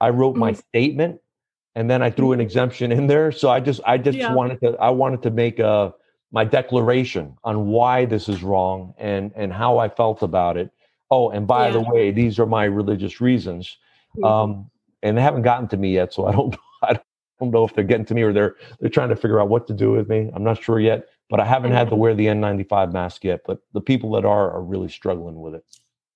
I 0.00 0.10
wrote 0.10 0.36
my 0.36 0.52
mm-hmm. 0.52 0.60
statement, 0.68 1.20
and 1.74 1.90
then 1.90 2.02
I 2.02 2.10
threw 2.10 2.32
an 2.32 2.38
mm-hmm. 2.38 2.42
exemption 2.42 2.92
in 2.92 3.06
there. 3.06 3.32
So 3.32 3.48
I 3.48 3.60
just 3.60 3.80
I 3.86 3.96
just 3.96 4.18
yeah. 4.18 4.34
wanted 4.34 4.60
to 4.60 4.76
I 4.78 4.90
wanted 4.90 5.22
to 5.22 5.30
make 5.30 5.58
a 5.58 5.94
my 6.30 6.44
declaration 6.44 7.36
on 7.44 7.68
why 7.68 8.04
this 8.04 8.28
is 8.28 8.42
wrong 8.42 8.94
and 8.98 9.32
and 9.34 9.52
how 9.52 9.78
I 9.78 9.88
felt 9.88 10.22
about 10.22 10.56
it. 10.56 10.70
Oh, 11.10 11.30
and 11.30 11.46
by 11.46 11.66
yeah. 11.66 11.72
the 11.72 11.80
way, 11.80 12.10
these 12.10 12.38
are 12.38 12.46
my 12.46 12.64
religious 12.64 13.20
reasons. 13.20 13.78
Mm-hmm. 14.16 14.24
Um, 14.24 14.70
and 15.02 15.16
they 15.16 15.22
haven't 15.22 15.42
gotten 15.42 15.68
to 15.68 15.76
me 15.76 15.94
yet, 15.94 16.12
so 16.12 16.26
I 16.26 16.32
don't 16.32 16.56
I 16.82 17.00
don't 17.40 17.50
know 17.50 17.64
if 17.64 17.74
they're 17.74 17.84
getting 17.84 18.06
to 18.06 18.14
me 18.14 18.22
or 18.22 18.32
they're 18.32 18.56
they're 18.80 18.90
trying 18.90 19.08
to 19.08 19.16
figure 19.16 19.40
out 19.40 19.48
what 19.48 19.66
to 19.68 19.74
do 19.74 19.92
with 19.92 20.08
me. 20.08 20.30
I'm 20.34 20.44
not 20.44 20.62
sure 20.62 20.80
yet, 20.80 21.06
but 21.30 21.40
I 21.40 21.44
haven't 21.44 21.72
had 21.72 21.88
to 21.90 21.96
wear 21.96 22.14
the 22.14 22.26
N95 22.26 22.92
mask 22.92 23.24
yet. 23.24 23.40
But 23.46 23.60
the 23.72 23.80
people 23.80 24.12
that 24.12 24.24
are 24.24 24.50
are 24.50 24.62
really 24.62 24.88
struggling 24.88 25.40
with 25.40 25.54
it. 25.54 25.64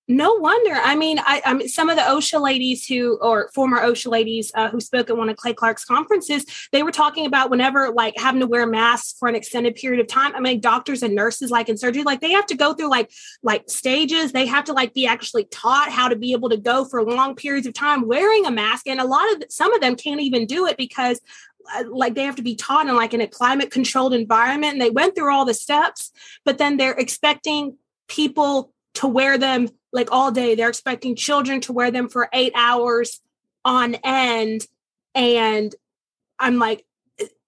No 0.09 0.35
wonder. 0.35 0.73
I 0.73 0.97
mean, 0.97 1.21
I, 1.21 1.43
I 1.47 1.55
mean, 1.55 1.69
some 1.69 1.89
of 1.89 1.97
the 1.97 2.03
OSHA 2.03 2.41
ladies 2.41 2.85
who, 2.87 3.19
or 3.23 3.51
former 3.55 3.79
OSHA 3.79 4.11
ladies 4.11 4.51
uh, 4.55 4.69
who 4.69 4.81
spoke 4.81 5.09
at 5.09 5.17
one 5.17 5.29
of 5.29 5.37
Clay 5.37 5.55
Clark's 5.55 5.85
conferences, 5.85 6.45
they 6.73 6.83
were 6.83 6.91
talking 6.91 7.25
about 7.25 7.51
whenever 7.51 7.91
like 7.93 8.15
having 8.17 8.41
to 8.41 8.49
wear 8.49 8.67
masks 8.67 9.15
for 9.17 9.29
an 9.29 9.37
extended 9.37 9.77
period 9.77 10.01
of 10.01 10.09
time. 10.09 10.35
I 10.35 10.41
mean, 10.41 10.61
doctors 10.61 11.05
and 11.05 11.15
nurses, 11.15 11.53
like 11.53 11.69
in 11.69 11.77
surgery, 11.77 12.03
like 12.03 12.21
they 12.21 12.33
have 12.33 12.47
to 12.47 12.57
go 12.57 12.75
through 12.75 12.91
like 12.91 13.13
like 13.45 13.71
stages. 13.71 14.33
They 14.33 14.47
have 14.47 14.65
to 14.65 14.73
like 14.73 14.93
be 14.93 15.07
actually 15.07 15.45
taught 15.45 15.91
how 15.93 16.09
to 16.09 16.17
be 16.17 16.33
able 16.33 16.49
to 16.49 16.57
go 16.57 16.85
for 16.85 17.05
long 17.05 17.37
periods 17.37 17.69
of 17.69 17.73
time 17.73 18.07
wearing 18.07 18.45
a 18.45 18.51
mask, 18.51 18.89
and 18.89 19.01
a 19.01 19.07
lot 19.07 19.33
of 19.33 19.45
some 19.51 19.73
of 19.73 19.81
them 19.81 19.95
can't 19.95 20.21
even 20.21 20.47
do 20.47 20.67
it 20.67 20.77
because 20.77 21.21
uh, 21.77 21.85
like 21.89 22.15
they 22.15 22.25
have 22.25 22.37
to 22.37 22.43
be 22.43 22.57
taught 22.57 22.89
in 22.89 22.97
like 22.97 23.15
in 23.15 23.21
a 23.21 23.29
climate 23.29 23.71
controlled 23.71 24.15
environment 24.15 24.73
and 24.73 24.83
they 24.83 24.91
went 24.91 25.15
through 25.15 25.33
all 25.33 25.45
the 25.45 25.55
steps 25.55 26.11
but 26.45 26.59
then 26.59 26.77
they're 26.77 26.95
expecting 26.95 27.77
people 28.09 28.73
to 28.95 29.07
wear 29.07 29.39
them 29.39 29.69
like 29.93 30.11
all 30.11 30.31
day. 30.31 30.55
They're 30.55 30.69
expecting 30.69 31.17
children 31.17 31.61
to 31.63 31.73
wear 31.73 31.91
them 31.91 32.09
for 32.09 32.29
eight 32.33 32.53
hours 32.55 33.21
on 33.65 33.97
end. 34.05 34.67
And 35.15 35.75
I'm 36.39 36.59
like, 36.59 36.85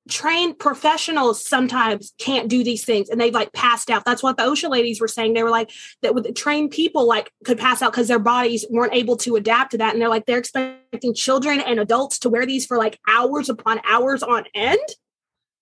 trained 0.09 0.59
professionals 0.59 1.45
sometimes 1.45 2.13
can't 2.19 2.49
do 2.49 2.63
these 2.63 2.85
things 2.85 3.09
and 3.09 3.19
they've 3.21 3.33
like 3.33 3.53
passed 3.53 3.89
out. 3.91 4.05
That's 4.05 4.23
what 4.23 4.37
the 4.37 4.43
OSHA 4.43 4.69
ladies 4.69 5.01
were 5.01 5.09
saying. 5.09 5.33
They 5.33 5.43
were 5.43 5.51
like 5.51 5.71
that 6.03 6.15
with 6.15 6.25
the 6.25 6.33
trained 6.33 6.73
people 6.73 7.07
like 7.07 7.33
could 7.45 7.59
pass 7.59 7.81
out 7.81 7.93
because 7.93 8.09
their 8.09 8.19
bodies 8.19 8.67
weren't 8.69 8.93
able 8.93 9.17
to 9.19 9.37
adapt 9.37 9.71
to 9.73 9.79
that. 9.79 9.95
And 9.95 10.03
they're 10.03 10.11
like, 10.11 10.27
they're 10.27 10.39
expecting 10.39 11.15
children 11.15 11.61
and 11.61 11.81
adults 11.81 12.19
to 12.21 12.29
wear 12.29 12.45
these 12.45 12.67
for 12.67 12.77
like 12.77 12.99
hours 13.09 13.49
upon 13.49 13.81
hours 13.89 14.23
on 14.23 14.45
end. 14.55 14.79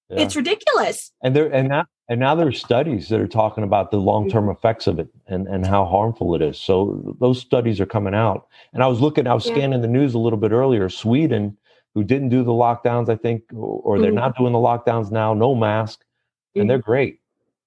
Yeah. 0.09 0.23
It's 0.23 0.35
ridiculous. 0.35 1.13
And 1.23 1.37
there 1.37 1.53
and 1.53 1.71
that 1.71 1.87
and 2.09 2.19
now 2.21 2.35
there's 2.35 2.61
studies 2.61 3.09
that 3.09 3.21
are 3.21 3.29
talking 3.29 3.65
about 3.65 3.91
the 3.91 3.99
long-term 3.99 4.45
mm-hmm. 4.45 4.53
effects 4.53 4.87
of 4.87 4.99
it 4.99 5.09
and, 5.29 5.47
and 5.47 5.67
how 5.67 5.85
harmful 5.85 6.35
it 6.35 6.43
is. 6.43 6.59
So 6.59 7.17
those 7.21 7.41
studies 7.41 7.81
are 7.81 7.87
coming 7.87 8.15
out. 8.15 8.49
And 8.73 8.83
I 8.83 8.87
was 8.87 9.01
looking, 9.01 9.27
I 9.27 9.35
was 9.35 9.47
yeah. 9.47 9.55
scanning 9.55 9.83
the 9.83 9.89
news 9.89 10.15
a 10.15 10.19
little 10.19 10.39
bit 10.39 10.53
earlier. 10.53 10.89
Sweden, 10.89 11.57
who 11.95 12.03
didn't 12.03 12.31
do 12.31 12.43
the 12.43 12.53
lockdowns, 12.53 13.09
I 13.09 13.17
think, 13.17 13.45
or 13.53 13.99
they're 13.99 14.11
mm-hmm. 14.11 14.17
not 14.17 14.37
doing 14.37 14.53
the 14.53 14.59
lockdowns 14.59 15.11
now, 15.11 15.35
no 15.35 15.55
mask, 15.55 16.01
mm-hmm. 16.01 16.63
and 16.63 16.71
they're 16.71 16.79
mm-hmm. 16.79 16.91
great. 16.91 17.21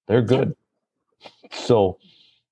They're 0.07 0.21
good. 0.21 0.55
Yeah. 1.19 1.29
So 1.51 1.97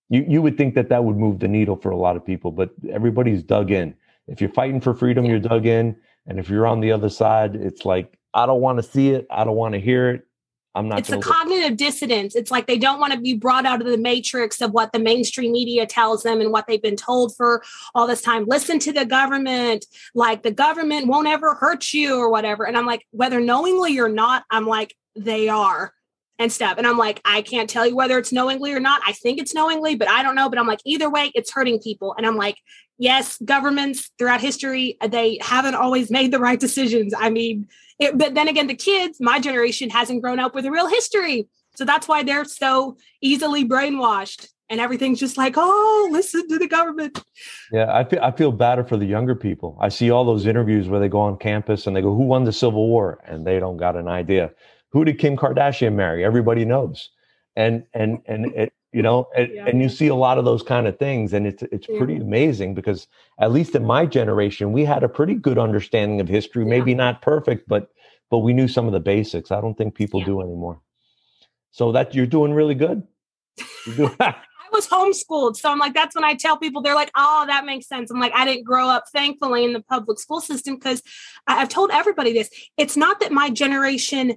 you 0.10 0.26
you 0.28 0.42
would 0.42 0.58
think 0.58 0.76
that 0.76 0.90
that 0.90 1.04
would 1.04 1.18
move 1.18 1.40
the 1.40 1.48
needle 1.48 1.76
for 1.76 1.92
a 1.92 1.98
lot 1.98 2.16
of 2.16 2.26
people, 2.26 2.52
but 2.52 2.72
everybody's 2.92 3.44
dug 3.44 3.72
in. 3.72 3.96
If 4.28 4.40
you're 4.40 4.52
fighting 4.52 4.80
for 4.80 4.94
freedom, 4.94 5.26
yeah. 5.26 5.32
you're 5.32 5.40
dug 5.40 5.66
in, 5.66 5.96
and 6.28 6.40
if 6.40 6.50
you're 6.50 6.68
on 6.68 6.80
the 6.80 6.92
other 6.92 7.10
side, 7.10 7.56
it's 7.56 7.86
like 7.86 8.18
I 8.34 8.46
don't 8.46 8.62
want 8.62 8.78
to 8.78 8.84
see 8.84 9.10
it, 9.10 9.28
I 9.30 9.44
don't 9.44 9.56
want 9.56 9.74
to 9.74 9.80
hear 9.80 10.10
it, 10.10 10.28
I'm 10.76 10.88
not. 10.88 11.00
It's 11.00 11.10
a 11.12 11.20
cognitive 11.20 11.78
dissonance. 11.78 12.36
It's 12.36 12.50
like 12.50 12.66
they 12.66 12.80
don't 12.80 13.00
want 13.00 13.14
to 13.14 13.20
be 13.20 13.36
brought 13.36 13.66
out 13.66 13.82
of 13.82 13.88
the 13.88 13.98
matrix 13.98 14.60
of 14.60 14.72
what 14.72 14.92
the 14.92 15.00
mainstream 15.00 15.52
media 15.52 15.86
tells 15.86 16.24
them 16.24 16.42
and 16.42 16.52
what 16.52 16.66
they've 16.66 16.82
been 16.82 16.96
told 16.96 17.36
for 17.36 17.62
all 17.94 18.08
this 18.08 18.22
time. 18.24 18.46
Listen 18.48 18.80
to 18.80 18.92
the 18.92 19.06
government. 19.06 19.86
Like 20.16 20.42
the 20.42 20.52
government 20.52 21.08
won't 21.08 21.28
ever 21.28 21.54
hurt 21.54 21.94
you 21.94 22.16
or 22.18 22.30
whatever. 22.32 22.66
And 22.66 22.76
I'm 22.76 22.88
like, 22.88 23.06
whether 23.12 23.40
knowingly 23.40 24.00
or 24.00 24.10
not, 24.10 24.46
I'm 24.50 24.66
like, 24.66 24.96
they 25.16 25.48
are. 25.48 25.94
and 26.40 26.52
stuff. 26.52 26.78
And 26.78 26.88
I'm 26.88 26.98
like, 26.98 27.22
I 27.26 27.42
can't 27.42 27.70
tell 27.70 27.86
you 27.88 27.96
whether 27.96 28.18
it's 28.18 28.32
knowingly 28.32 28.74
or 28.74 28.80
not. 28.80 29.02
I 29.06 29.14
think 29.14 29.40
it's 29.40 29.54
knowingly, 29.54 29.96
but 29.96 30.10
I 30.10 30.24
don't 30.24 30.36
know. 30.36 30.50
But 30.50 30.60
I'm 30.60 30.68
like, 30.68 30.82
either 30.86 31.10
way, 31.10 31.32
it's 31.36 31.52
hurting 31.52 31.80
people. 31.80 32.16
And 32.18 32.26
I'm 32.26 32.36
like, 32.36 32.58
yes, 32.98 33.38
governments 33.46 34.12
throughout 34.18 34.42
history, 34.42 34.98
they 35.08 35.38
haven't 35.42 35.76
always 35.76 36.10
made 36.10 36.32
the 36.32 36.40
right 36.40 36.60
decisions. 36.60 37.14
I 37.18 37.30
mean, 37.30 37.68
it, 38.00 38.18
but 38.18 38.34
then 38.34 38.48
again, 38.48 38.68
the 38.68 38.76
kids, 38.76 39.18
my 39.20 39.40
generation 39.40 39.90
hasn't 39.90 40.22
grown 40.22 40.40
up 40.40 40.56
with 40.56 40.66
a 40.66 40.72
real 40.72 40.88
history. 40.88 41.48
So 41.76 41.86
that's 41.86 42.08
why 42.08 42.24
they're 42.24 42.46
so 42.46 42.98
easily 43.22 43.68
brainwashed 43.68 44.48
and 44.70 44.80
everything's 44.80 45.20
just 45.20 45.38
like, 45.38 45.54
oh, 45.56 46.10
listen 46.12 46.48
to 46.50 46.58
the 46.58 46.68
government. 46.68 47.24
Yeah, 47.72 47.94
I 47.94 48.04
feel 48.04 48.20
I 48.22 48.32
feel 48.32 48.52
better 48.52 48.84
for 48.84 48.98
the 48.98 49.06
younger 49.06 49.36
people. 49.36 49.78
I 49.80 49.90
see 49.90 50.10
all 50.10 50.26
those 50.26 50.46
interviews 50.46 50.88
where 50.88 51.00
they 51.00 51.10
go 51.10 51.20
on 51.20 51.38
campus 51.38 51.86
and 51.86 51.96
they 51.96 52.02
go, 52.02 52.16
"Who 52.16 52.24
won 52.24 52.44
the 52.44 52.52
Civil 52.52 52.88
War?" 52.88 53.20
and 53.26 53.46
they 53.46 53.60
don't 53.60 53.78
got 53.78 53.96
an 53.96 54.08
idea. 54.08 54.52
Who 54.92 55.06
did 55.06 55.20
Kim 55.20 55.38
Kardashian 55.38 55.94
marry? 55.94 56.24
Everybody 56.24 56.66
knows, 56.66 57.10
and 57.56 57.84
and 57.94 58.20
and 58.26 58.48
it, 58.54 58.74
you 58.94 59.02
know, 59.02 59.28
and, 59.36 59.52
yeah. 59.54 59.66
and 59.66 59.82
you 59.82 59.90
see 59.90 60.08
a 60.08 60.16
lot 60.16 60.38
of 60.38 60.46
those 60.46 60.64
kind 60.64 60.88
of 60.88 60.98
things, 60.98 61.34
and 61.34 61.48
it's 61.48 61.64
it's 61.64 61.88
yeah. 61.90 61.98
pretty 61.98 62.18
amazing 62.18 62.76
because 62.76 63.08
at 63.40 63.52
least 63.52 63.76
in 63.76 63.86
my 63.86 64.06
generation, 64.06 64.72
we 64.72 64.86
had 64.86 65.04
a 65.04 65.10
pretty 65.10 65.36
good 65.36 65.58
understanding 65.58 66.22
of 66.22 66.28
history. 66.28 66.66
Maybe 66.66 66.92
yeah. 66.92 66.98
not 66.98 67.22
perfect, 67.22 67.68
but 67.68 67.92
but 68.30 68.40
we 68.40 68.54
knew 68.54 68.68
some 68.68 68.88
of 68.88 68.94
the 68.94 69.00
basics. 69.00 69.52
I 69.52 69.62
don't 69.62 69.78
think 69.78 69.96
people 69.96 70.22
do 70.22 70.42
anymore. 70.42 70.80
So 71.72 71.92
that 71.92 72.14
you're 72.14 72.28
doing 72.28 72.54
really 72.54 72.76
good. 72.76 73.04
Doing, 73.96 74.16
was 74.74 74.88
homeschooled. 74.88 75.56
So 75.56 75.72
I'm 75.72 75.80
like, 75.80 75.94
that's 75.94 76.16
when 76.16 76.24
I 76.24 76.34
tell 76.34 76.58
people, 76.58 76.82
they're 76.82 76.96
like, 76.96 77.12
oh, 77.16 77.46
that 77.48 77.66
makes 77.66 77.88
sense. 77.88 78.12
I'm 78.12 78.20
like, 78.20 78.34
I 78.36 78.44
didn't 78.44 78.66
grow 78.66 78.90
up, 78.90 79.06
thankfully, 79.14 79.64
in 79.64 79.72
the 79.72 79.82
public 79.82 80.20
school 80.20 80.42
system 80.42 80.76
because 80.76 81.02
I've 81.48 81.70
told 81.70 81.92
everybody 81.92 82.34
this. 82.34 82.50
It's 82.76 82.98
not 82.98 83.20
that 83.22 83.32
my 83.32 83.50
generation 83.50 84.36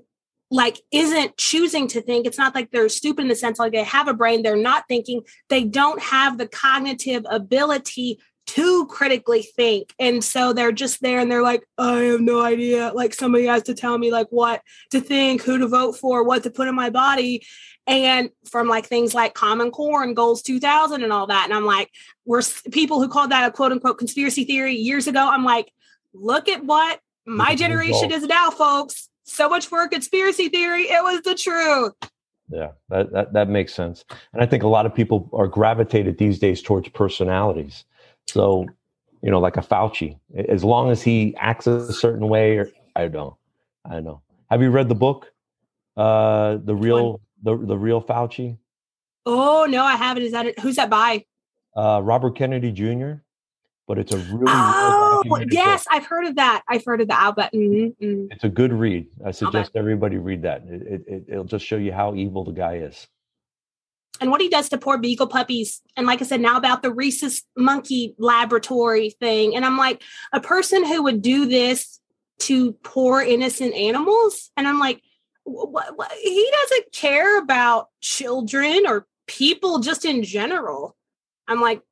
like 0.50 0.80
isn't 0.92 1.36
choosing 1.36 1.88
to 1.88 2.00
think. 2.00 2.26
It's 2.26 2.38
not 2.38 2.54
like 2.54 2.70
they're 2.70 2.88
stupid 2.88 3.22
in 3.22 3.28
the 3.28 3.34
sense 3.34 3.58
like 3.58 3.72
they 3.72 3.82
have 3.82 4.08
a 4.08 4.14
brain 4.14 4.42
they're 4.42 4.56
not 4.56 4.84
thinking. 4.88 5.22
They 5.48 5.64
don't 5.64 6.00
have 6.00 6.38
the 6.38 6.46
cognitive 6.46 7.24
ability 7.28 8.20
to 8.48 8.86
critically 8.86 9.42
think. 9.42 9.92
And 9.98 10.22
so 10.22 10.52
they're 10.52 10.70
just 10.70 11.02
there 11.02 11.18
and 11.18 11.30
they're 11.30 11.42
like 11.42 11.66
i 11.78 12.02
have 12.02 12.20
no 12.20 12.40
idea. 12.40 12.92
Like 12.94 13.12
somebody 13.12 13.46
has 13.46 13.64
to 13.64 13.74
tell 13.74 13.98
me 13.98 14.12
like 14.12 14.28
what 14.30 14.62
to 14.92 15.00
think 15.00 15.42
who 15.42 15.58
to 15.58 15.66
vote 15.66 15.96
for 15.96 16.22
what 16.22 16.44
to 16.44 16.50
put 16.50 16.68
in 16.68 16.74
my 16.74 16.90
body. 16.90 17.44
And 17.88 18.30
from 18.50 18.68
like 18.68 18.86
things 18.86 19.14
like 19.14 19.34
common 19.34 19.70
core 19.70 20.02
and 20.02 20.14
goals 20.14 20.42
2000 20.42 21.02
and 21.02 21.12
all 21.12 21.26
that. 21.26 21.44
And 21.44 21.54
i'm 21.54 21.66
like 21.66 21.90
we're 22.24 22.42
people 22.70 23.02
who 23.02 23.08
called 23.08 23.30
that 23.30 23.48
a 23.48 23.52
quote 23.52 23.72
unquote 23.72 23.98
conspiracy 23.98 24.44
theory 24.44 24.76
years 24.76 25.08
ago. 25.08 25.28
I'm 25.28 25.44
like 25.44 25.72
look 26.14 26.48
at 26.48 26.64
what 26.64 27.00
my 27.26 27.56
generation 27.56 28.12
is 28.12 28.22
now 28.22 28.50
folks 28.50 29.08
so 29.26 29.48
much 29.48 29.66
for 29.66 29.82
a 29.82 29.88
conspiracy 29.88 30.48
theory 30.48 30.82
it 30.82 31.02
was 31.02 31.20
the 31.22 31.34
truth 31.34 31.92
yeah 32.48 32.70
that, 32.88 33.12
that 33.12 33.32
that 33.32 33.48
makes 33.48 33.74
sense 33.74 34.04
and 34.32 34.42
i 34.42 34.46
think 34.46 34.62
a 34.62 34.68
lot 34.68 34.86
of 34.86 34.94
people 34.94 35.28
are 35.32 35.46
gravitated 35.46 36.18
these 36.18 36.38
days 36.38 36.62
towards 36.62 36.88
personalities 36.90 37.84
so 38.26 38.66
you 39.22 39.30
know 39.30 39.40
like 39.40 39.56
a 39.56 39.62
fauci 39.62 40.18
as 40.48 40.62
long 40.62 40.90
as 40.90 41.02
he 41.02 41.34
acts 41.38 41.66
a 41.66 41.92
certain 41.92 42.28
way 42.28 42.56
or 42.56 42.70
i 42.94 43.08
don't 43.08 43.34
i 43.84 43.94
don't 43.94 44.04
know 44.04 44.20
have 44.50 44.62
you 44.62 44.70
read 44.70 44.88
the 44.88 44.94
book 44.94 45.32
uh 45.96 46.58
the 46.64 46.74
real 46.74 47.20
the 47.42 47.56
the 47.56 47.78
real 47.78 48.02
Fauci? 48.02 48.58
Oh 49.24 49.66
no, 49.68 49.82
I 49.82 49.96
haven't. 49.96 50.24
Is 50.24 50.32
that 50.32 50.46
it? 50.46 50.58
Who's 50.58 50.76
that 50.76 50.90
by? 50.90 51.24
Uh, 51.74 52.00
Robert 52.02 52.36
Kennedy 52.36 52.72
Jr. 52.72 53.14
But 53.86 53.98
it's 53.98 54.12
a 54.12 54.18
really 54.18 54.44
oh 54.48 55.22
yes, 55.48 55.84
book. 55.84 55.94
I've 55.94 56.06
heard 56.06 56.26
of 56.26 56.36
that. 56.36 56.62
I've 56.68 56.84
heard 56.84 57.00
of 57.00 57.08
the 57.08 57.18
Albert. 57.18 57.50
Mm-hmm, 57.54 58.04
mm-hmm. 58.04 58.26
It's 58.32 58.42
a 58.42 58.48
good 58.48 58.72
read. 58.72 59.06
I 59.24 59.30
suggest 59.30 59.72
everybody 59.76 60.16
read 60.16 60.42
that. 60.42 60.62
It, 60.66 61.04
it 61.06 61.24
it'll 61.28 61.44
just 61.44 61.64
show 61.64 61.76
you 61.76 61.92
how 61.92 62.14
evil 62.14 62.44
the 62.44 62.52
guy 62.52 62.78
is 62.78 63.06
and 64.20 64.30
what 64.30 64.40
he 64.40 64.48
does 64.48 64.68
to 64.70 64.78
poor 64.78 64.98
beagle 64.98 65.26
puppies. 65.26 65.82
And 65.96 66.06
like 66.06 66.20
I 66.22 66.24
said, 66.24 66.40
now 66.40 66.56
about 66.56 66.82
the 66.82 66.92
rhesus 66.92 67.42
monkey 67.56 68.14
laboratory 68.18 69.10
thing. 69.10 69.54
And 69.54 69.64
I'm 69.64 69.76
like, 69.76 70.02
a 70.32 70.40
person 70.40 70.84
who 70.84 71.02
would 71.04 71.22
do 71.22 71.46
this 71.46 72.00
to 72.40 72.72
poor 72.82 73.22
innocent 73.22 73.74
animals. 73.74 74.50
And 74.56 74.66
I'm 74.66 74.78
like, 74.78 75.02
what, 75.44 75.96
what, 75.96 76.12
he 76.12 76.52
doesn't 76.62 76.92
care 76.92 77.38
about 77.38 77.88
children 78.00 78.86
or 78.86 79.06
people 79.26 79.80
just 79.80 80.04
in 80.04 80.22
general. 80.22 80.96
I'm 81.48 81.60
like, 81.60 81.82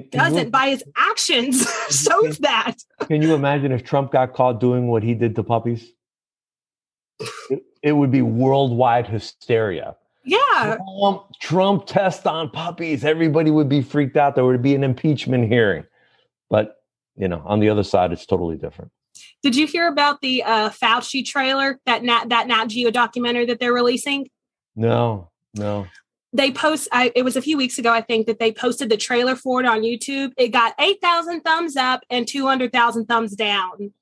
can, 0.00 0.10
can 0.10 0.20
doesn't 0.20 0.44
you, 0.46 0.50
by 0.50 0.70
his 0.70 0.84
actions 0.96 1.66
shows 1.90 2.38
that. 2.38 2.76
Can 3.06 3.22
you 3.22 3.34
imagine 3.34 3.72
if 3.72 3.84
Trump 3.84 4.12
got 4.12 4.34
caught 4.34 4.60
doing 4.60 4.88
what 4.88 5.02
he 5.02 5.14
did 5.14 5.34
to 5.36 5.42
puppies? 5.42 5.90
It, 7.50 7.62
it 7.82 7.92
would 7.92 8.10
be 8.10 8.22
worldwide 8.22 9.06
hysteria. 9.06 9.96
Yeah. 10.24 10.78
Trump, 10.98 11.22
Trump 11.40 11.86
test 11.86 12.26
on 12.26 12.50
puppies. 12.50 13.04
Everybody 13.04 13.50
would 13.50 13.68
be 13.68 13.82
freaked 13.82 14.16
out. 14.16 14.34
There 14.34 14.44
would 14.44 14.62
be 14.62 14.74
an 14.74 14.82
impeachment 14.82 15.48
hearing. 15.48 15.84
But, 16.48 16.76
you 17.16 17.28
know, 17.28 17.42
on 17.44 17.60
the 17.60 17.68
other 17.68 17.82
side, 17.82 18.12
it's 18.12 18.26
totally 18.26 18.56
different. 18.56 18.90
Did 19.42 19.54
you 19.54 19.66
hear 19.66 19.88
about 19.88 20.22
the 20.22 20.42
uh, 20.42 20.70
Fauci 20.70 21.24
trailer 21.24 21.78
that 21.86 22.02
Nat 22.02 22.30
that 22.30 22.48
Nat 22.48 22.66
Geo 22.66 22.90
documentary 22.90 23.44
that 23.46 23.60
they're 23.60 23.74
releasing? 23.74 24.28
No, 24.74 25.30
no. 25.54 25.86
They 26.34 26.50
post. 26.50 26.88
I, 26.92 27.12
it 27.14 27.22
was 27.22 27.36
a 27.36 27.42
few 27.42 27.56
weeks 27.56 27.78
ago, 27.78 27.90
I 27.90 28.00
think, 28.00 28.26
that 28.26 28.38
they 28.38 28.52
posted 28.52 28.90
the 28.90 28.96
trailer 28.96 29.36
for 29.36 29.60
it 29.60 29.66
on 29.66 29.82
YouTube. 29.82 30.32
It 30.36 30.48
got 30.48 30.74
eight 30.78 31.00
thousand 31.00 31.42
thumbs 31.42 31.76
up 31.76 32.02
and 32.10 32.26
two 32.26 32.46
hundred 32.46 32.72
thousand 32.72 33.06
thumbs 33.06 33.34
down. 33.34 33.92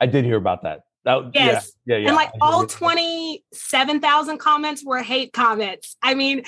I 0.00 0.06
did 0.06 0.24
hear 0.24 0.36
about 0.36 0.62
that. 0.62 0.84
That, 1.04 1.30
yes. 1.34 1.72
Yeah, 1.86 1.96
yeah, 1.96 2.02
yeah. 2.02 2.08
And 2.08 2.16
like 2.16 2.30
all 2.40 2.66
27,000 2.66 4.38
comments 4.38 4.84
were 4.84 5.02
hate 5.02 5.32
comments. 5.32 5.96
I 6.02 6.14
mean, 6.14 6.44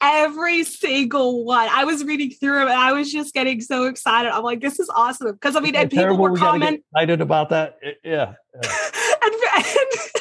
every 0.00 0.64
single 0.64 1.44
one. 1.44 1.68
I 1.70 1.84
was 1.84 2.04
reading 2.04 2.30
through 2.30 2.58
them 2.58 2.68
and 2.68 2.76
I 2.76 2.92
was 2.92 3.12
just 3.12 3.34
getting 3.34 3.60
so 3.60 3.84
excited. 3.84 4.30
I'm 4.30 4.42
like, 4.42 4.60
this 4.60 4.80
is 4.80 4.90
awesome. 4.94 5.32
Because 5.32 5.56
I 5.56 5.60
mean, 5.60 5.76
and 5.76 5.90
people 5.90 6.16
were 6.16 6.36
commenting 6.36 6.82
excited 6.92 7.20
about 7.20 7.50
that. 7.50 7.78
Yeah. 7.82 7.92
yeah. 8.04 8.34
and, 9.22 9.34
and, 9.56 10.19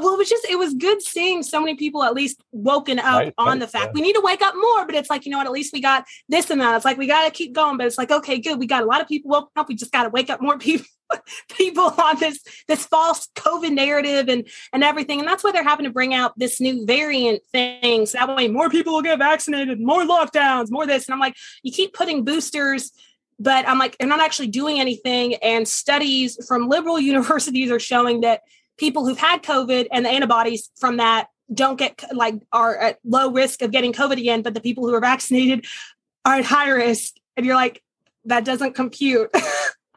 well, 0.00 0.14
it 0.14 0.18
was 0.18 0.28
just 0.28 0.44
it 0.46 0.58
was 0.58 0.74
good 0.74 1.02
seeing 1.02 1.42
so 1.42 1.60
many 1.60 1.74
people 1.74 2.02
at 2.02 2.14
least 2.14 2.42
woken 2.52 2.98
up 2.98 3.18
right, 3.18 3.34
on 3.38 3.46
right, 3.46 3.60
the 3.60 3.68
fact 3.68 3.86
yeah. 3.86 3.92
we 3.94 4.00
need 4.00 4.14
to 4.14 4.22
wake 4.22 4.42
up 4.42 4.54
more. 4.54 4.86
But 4.86 4.94
it's 4.94 5.10
like, 5.10 5.24
you 5.24 5.32
know 5.32 5.38
what, 5.38 5.46
at 5.46 5.52
least 5.52 5.72
we 5.72 5.80
got 5.80 6.04
this 6.28 6.50
and 6.50 6.60
that. 6.60 6.76
It's 6.76 6.84
like 6.84 6.98
we 6.98 7.06
gotta 7.06 7.30
keep 7.30 7.52
going. 7.52 7.76
But 7.76 7.86
it's 7.86 7.98
like, 7.98 8.10
okay, 8.10 8.38
good. 8.38 8.58
We 8.58 8.66
got 8.66 8.82
a 8.82 8.86
lot 8.86 9.00
of 9.00 9.08
people 9.08 9.30
woken 9.30 9.50
up. 9.56 9.68
We 9.68 9.74
just 9.74 9.92
gotta 9.92 10.10
wake 10.10 10.30
up 10.30 10.40
more 10.40 10.58
people 10.58 10.86
people 11.56 11.84
on 11.84 12.18
this 12.18 12.40
this 12.68 12.86
false 12.86 13.28
COVID 13.36 13.72
narrative 13.72 14.28
and 14.28 14.48
and 14.72 14.84
everything. 14.84 15.20
And 15.20 15.28
that's 15.28 15.44
why 15.44 15.52
they're 15.52 15.64
having 15.64 15.84
to 15.84 15.92
bring 15.92 16.14
out 16.14 16.38
this 16.38 16.60
new 16.60 16.86
variant 16.86 17.42
thing. 17.52 18.06
So 18.06 18.18
that 18.18 18.34
way 18.34 18.48
more 18.48 18.70
people 18.70 18.94
will 18.94 19.02
get 19.02 19.18
vaccinated, 19.18 19.80
more 19.80 20.02
lockdowns, 20.02 20.70
more 20.70 20.86
this. 20.86 21.06
And 21.06 21.14
I'm 21.14 21.20
like, 21.20 21.36
you 21.62 21.72
keep 21.72 21.94
putting 21.94 22.24
boosters, 22.24 22.92
but 23.38 23.68
I'm 23.68 23.78
like, 23.78 23.96
they're 23.98 24.08
not 24.08 24.20
actually 24.20 24.48
doing 24.48 24.80
anything. 24.80 25.34
And 25.36 25.66
studies 25.66 26.38
from 26.46 26.68
liberal 26.68 26.98
universities 27.14 27.70
are 27.70 27.80
showing 27.80 28.22
that 28.22 28.42
people 28.76 29.06
who've 29.06 29.18
had 29.18 29.42
COVID 29.42 29.88
and 29.92 30.04
the 30.04 30.10
antibodies 30.10 30.70
from 30.76 30.96
that 30.98 31.28
don't 31.52 31.78
get 31.78 32.02
like 32.12 32.34
are 32.52 32.76
at 32.76 32.98
low 33.04 33.30
risk 33.30 33.62
of 33.62 33.70
getting 33.70 33.92
COVID 33.92 34.18
again, 34.18 34.42
but 34.42 34.54
the 34.54 34.60
people 34.60 34.86
who 34.86 34.94
are 34.94 35.00
vaccinated 35.00 35.66
are 36.24 36.36
at 36.36 36.44
high 36.44 36.70
risk. 36.70 37.14
And 37.36 37.44
you're 37.44 37.54
like, 37.54 37.82
that 38.24 38.44
doesn't 38.44 38.74
compute. 38.74 39.30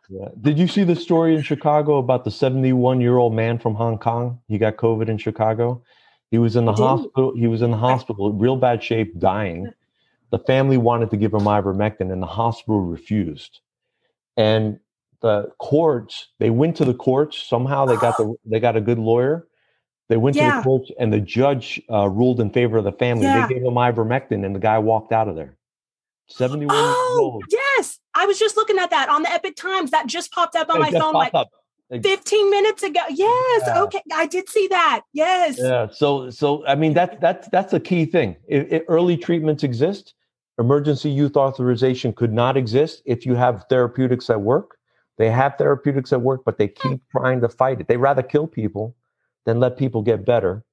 Yeah. 0.09 0.29
Did 0.39 0.57
you 0.57 0.67
see 0.67 0.83
the 0.83 0.95
story 0.95 1.35
in 1.35 1.41
Chicago 1.41 1.97
about 1.97 2.23
the 2.23 2.31
71 2.31 3.01
year 3.01 3.17
old 3.17 3.33
man 3.33 3.59
from 3.59 3.75
Hong 3.75 3.97
Kong? 3.97 4.39
He 4.47 4.57
got 4.57 4.77
COVID 4.77 5.09
in 5.09 5.17
Chicago. 5.17 5.83
He 6.31 6.37
was 6.37 6.55
in 6.55 6.65
the 6.65 6.73
hospital. 6.73 7.33
He 7.35 7.47
was 7.47 7.61
in 7.61 7.71
the 7.71 7.77
hospital, 7.77 8.31
real 8.31 8.55
bad 8.55 8.83
shape, 8.83 9.17
dying. 9.19 9.71
The 10.31 10.39
family 10.39 10.77
wanted 10.77 11.09
to 11.11 11.17
give 11.17 11.33
him 11.33 11.41
ivermectin, 11.41 12.11
and 12.11 12.21
the 12.21 12.27
hospital 12.27 12.81
refused. 12.81 13.59
And 14.35 14.79
the 15.21 15.51
courts, 15.59 16.29
they 16.39 16.49
went 16.49 16.75
to 16.77 16.85
the 16.85 16.93
courts. 16.93 17.41
Somehow 17.47 17.85
they 17.85 17.97
got 17.97 18.17
the 18.17 18.35
they 18.45 18.59
got 18.59 18.75
a 18.75 18.81
good 18.81 18.99
lawyer. 18.99 19.47
They 20.09 20.17
went 20.17 20.35
yeah. 20.35 20.51
to 20.51 20.57
the 20.57 20.63
courts, 20.63 20.91
and 20.99 21.11
the 21.11 21.19
judge 21.19 21.81
uh, 21.91 22.07
ruled 22.07 22.39
in 22.39 22.49
favor 22.49 22.77
of 22.77 22.85
the 22.85 22.93
family. 22.93 23.25
Yeah. 23.25 23.45
They 23.45 23.55
gave 23.55 23.63
him 23.63 23.73
ivermectin, 23.73 24.45
and 24.45 24.55
the 24.55 24.59
guy 24.59 24.79
walked 24.79 25.11
out 25.11 25.27
of 25.27 25.35
there. 25.35 25.57
71 26.27 26.75
oh, 26.77 26.85
years 26.85 27.19
old. 27.19 27.43
Yes. 27.49 27.99
I 28.13 28.25
was 28.25 28.39
just 28.39 28.57
looking 28.57 28.77
at 28.77 28.89
that 28.89 29.09
on 29.09 29.23
the 29.23 29.31
Epoch 29.31 29.55
Times. 29.55 29.91
That 29.91 30.07
just 30.07 30.31
popped 30.31 30.55
up 30.55 30.69
on 30.69 30.77
it 30.77 30.91
my 30.91 30.99
phone 30.99 31.13
like 31.13 31.33
up. 31.33 31.49
15 31.89 32.49
minutes 32.49 32.83
ago. 32.83 32.99
Yes. 33.09 33.63
Yeah. 33.65 33.81
Okay. 33.83 34.01
I 34.13 34.25
did 34.25 34.49
see 34.49 34.67
that. 34.67 35.01
Yes. 35.13 35.57
Yeah. 35.57 35.87
So, 35.91 36.29
so, 36.29 36.65
I 36.65 36.75
mean, 36.75 36.93
that's, 36.93 37.15
that's, 37.21 37.47
that's 37.49 37.73
a 37.73 37.79
key 37.79 38.05
thing. 38.05 38.35
If, 38.47 38.71
if 38.71 38.83
early 38.89 39.15
treatments 39.15 39.63
exist, 39.63 40.13
emergency 40.59 41.09
use 41.09 41.35
authorization 41.35 42.11
could 42.11 42.33
not 42.33 42.57
exist 42.57 43.01
if 43.05 43.25
you 43.25 43.35
have 43.35 43.65
therapeutics 43.69 44.29
at 44.29 44.41
work. 44.41 44.76
They 45.17 45.29
have 45.31 45.57
therapeutics 45.57 46.13
at 46.13 46.21
work, 46.21 46.41
but 46.45 46.57
they 46.57 46.67
keep 46.67 47.01
trying 47.09 47.41
to 47.41 47.49
fight 47.49 47.81
it. 47.81 47.87
They 47.87 47.97
rather 47.97 48.23
kill 48.23 48.47
people 48.47 48.95
than 49.45 49.59
let 49.59 49.77
people 49.77 50.01
get 50.01 50.25
better 50.25 50.63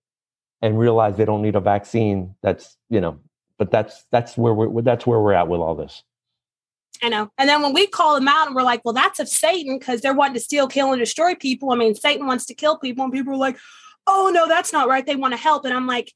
and 0.60 0.78
realize 0.78 1.16
they 1.16 1.24
don't 1.24 1.42
need 1.42 1.56
a 1.56 1.60
vaccine 1.60 2.34
that's, 2.42 2.76
you 2.90 3.00
know, 3.00 3.18
but 3.58 3.70
that's 3.70 4.04
that's 4.10 4.36
where 4.36 4.52
we're 4.52 4.82
that's 4.82 5.06
where 5.06 5.20
we're 5.20 5.32
at 5.32 5.48
with 5.48 5.60
all 5.60 5.74
this. 5.74 6.02
I 7.02 7.08
know. 7.08 7.30
And 7.38 7.48
then 7.48 7.62
when 7.62 7.72
we 7.72 7.86
call 7.86 8.14
them 8.14 8.28
out 8.28 8.46
and 8.46 8.54
we're 8.54 8.62
like, 8.62 8.82
well, 8.84 8.94
that's 8.94 9.18
of 9.18 9.28
Satan 9.28 9.78
because 9.78 10.00
they're 10.00 10.14
wanting 10.14 10.34
to 10.34 10.40
steal, 10.40 10.68
kill, 10.68 10.92
and 10.92 11.00
destroy 11.00 11.34
people. 11.34 11.72
I 11.72 11.76
mean, 11.76 11.94
Satan 11.94 12.26
wants 12.26 12.46
to 12.46 12.54
kill 12.54 12.78
people, 12.78 13.04
and 13.04 13.12
people 13.12 13.34
are 13.34 13.38
like, 13.38 13.58
oh 14.06 14.30
no, 14.32 14.48
that's 14.48 14.72
not 14.72 14.88
right. 14.88 15.04
They 15.04 15.16
want 15.16 15.32
to 15.32 15.38
help. 15.38 15.64
And 15.64 15.74
I'm 15.74 15.86
like, 15.86 16.12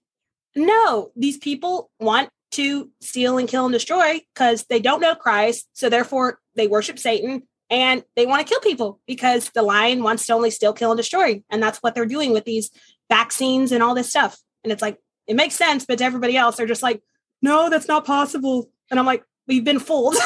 no, 0.54 1.10
these 1.16 1.38
people 1.38 1.90
want 2.00 2.28
to 2.52 2.90
steal 3.00 3.38
and 3.38 3.48
kill 3.48 3.66
and 3.66 3.72
destroy 3.72 4.20
because 4.34 4.64
they 4.68 4.80
don't 4.80 5.00
know 5.00 5.14
Christ. 5.14 5.68
So 5.72 5.88
therefore, 5.88 6.40
they 6.54 6.66
worship 6.66 6.98
Satan 6.98 7.42
and 7.70 8.02
they 8.16 8.26
want 8.26 8.46
to 8.46 8.50
kill 8.50 8.60
people 8.60 9.00
because 9.06 9.50
the 9.50 9.62
lion 9.62 10.02
wants 10.02 10.26
to 10.26 10.32
only 10.32 10.50
still 10.50 10.72
kill, 10.72 10.92
and 10.92 10.98
destroy. 10.98 11.42
And 11.50 11.62
that's 11.62 11.78
what 11.78 11.94
they're 11.94 12.06
doing 12.06 12.32
with 12.32 12.44
these 12.44 12.70
vaccines 13.08 13.72
and 13.72 13.82
all 13.82 13.94
this 13.94 14.10
stuff. 14.10 14.38
And 14.64 14.72
it's 14.72 14.82
like, 14.82 14.98
it 15.26 15.36
makes 15.36 15.54
sense, 15.54 15.84
but 15.84 15.98
to 15.98 16.04
everybody 16.04 16.36
else, 16.36 16.56
they're 16.56 16.66
just 16.66 16.82
like, 16.82 17.02
no, 17.42 17.68
that's 17.68 17.88
not 17.88 18.04
possible. 18.04 18.70
And 18.90 18.98
I'm 18.98 19.06
like, 19.06 19.24
we've 19.46 19.64
been 19.64 19.78
fooled. 19.78 20.16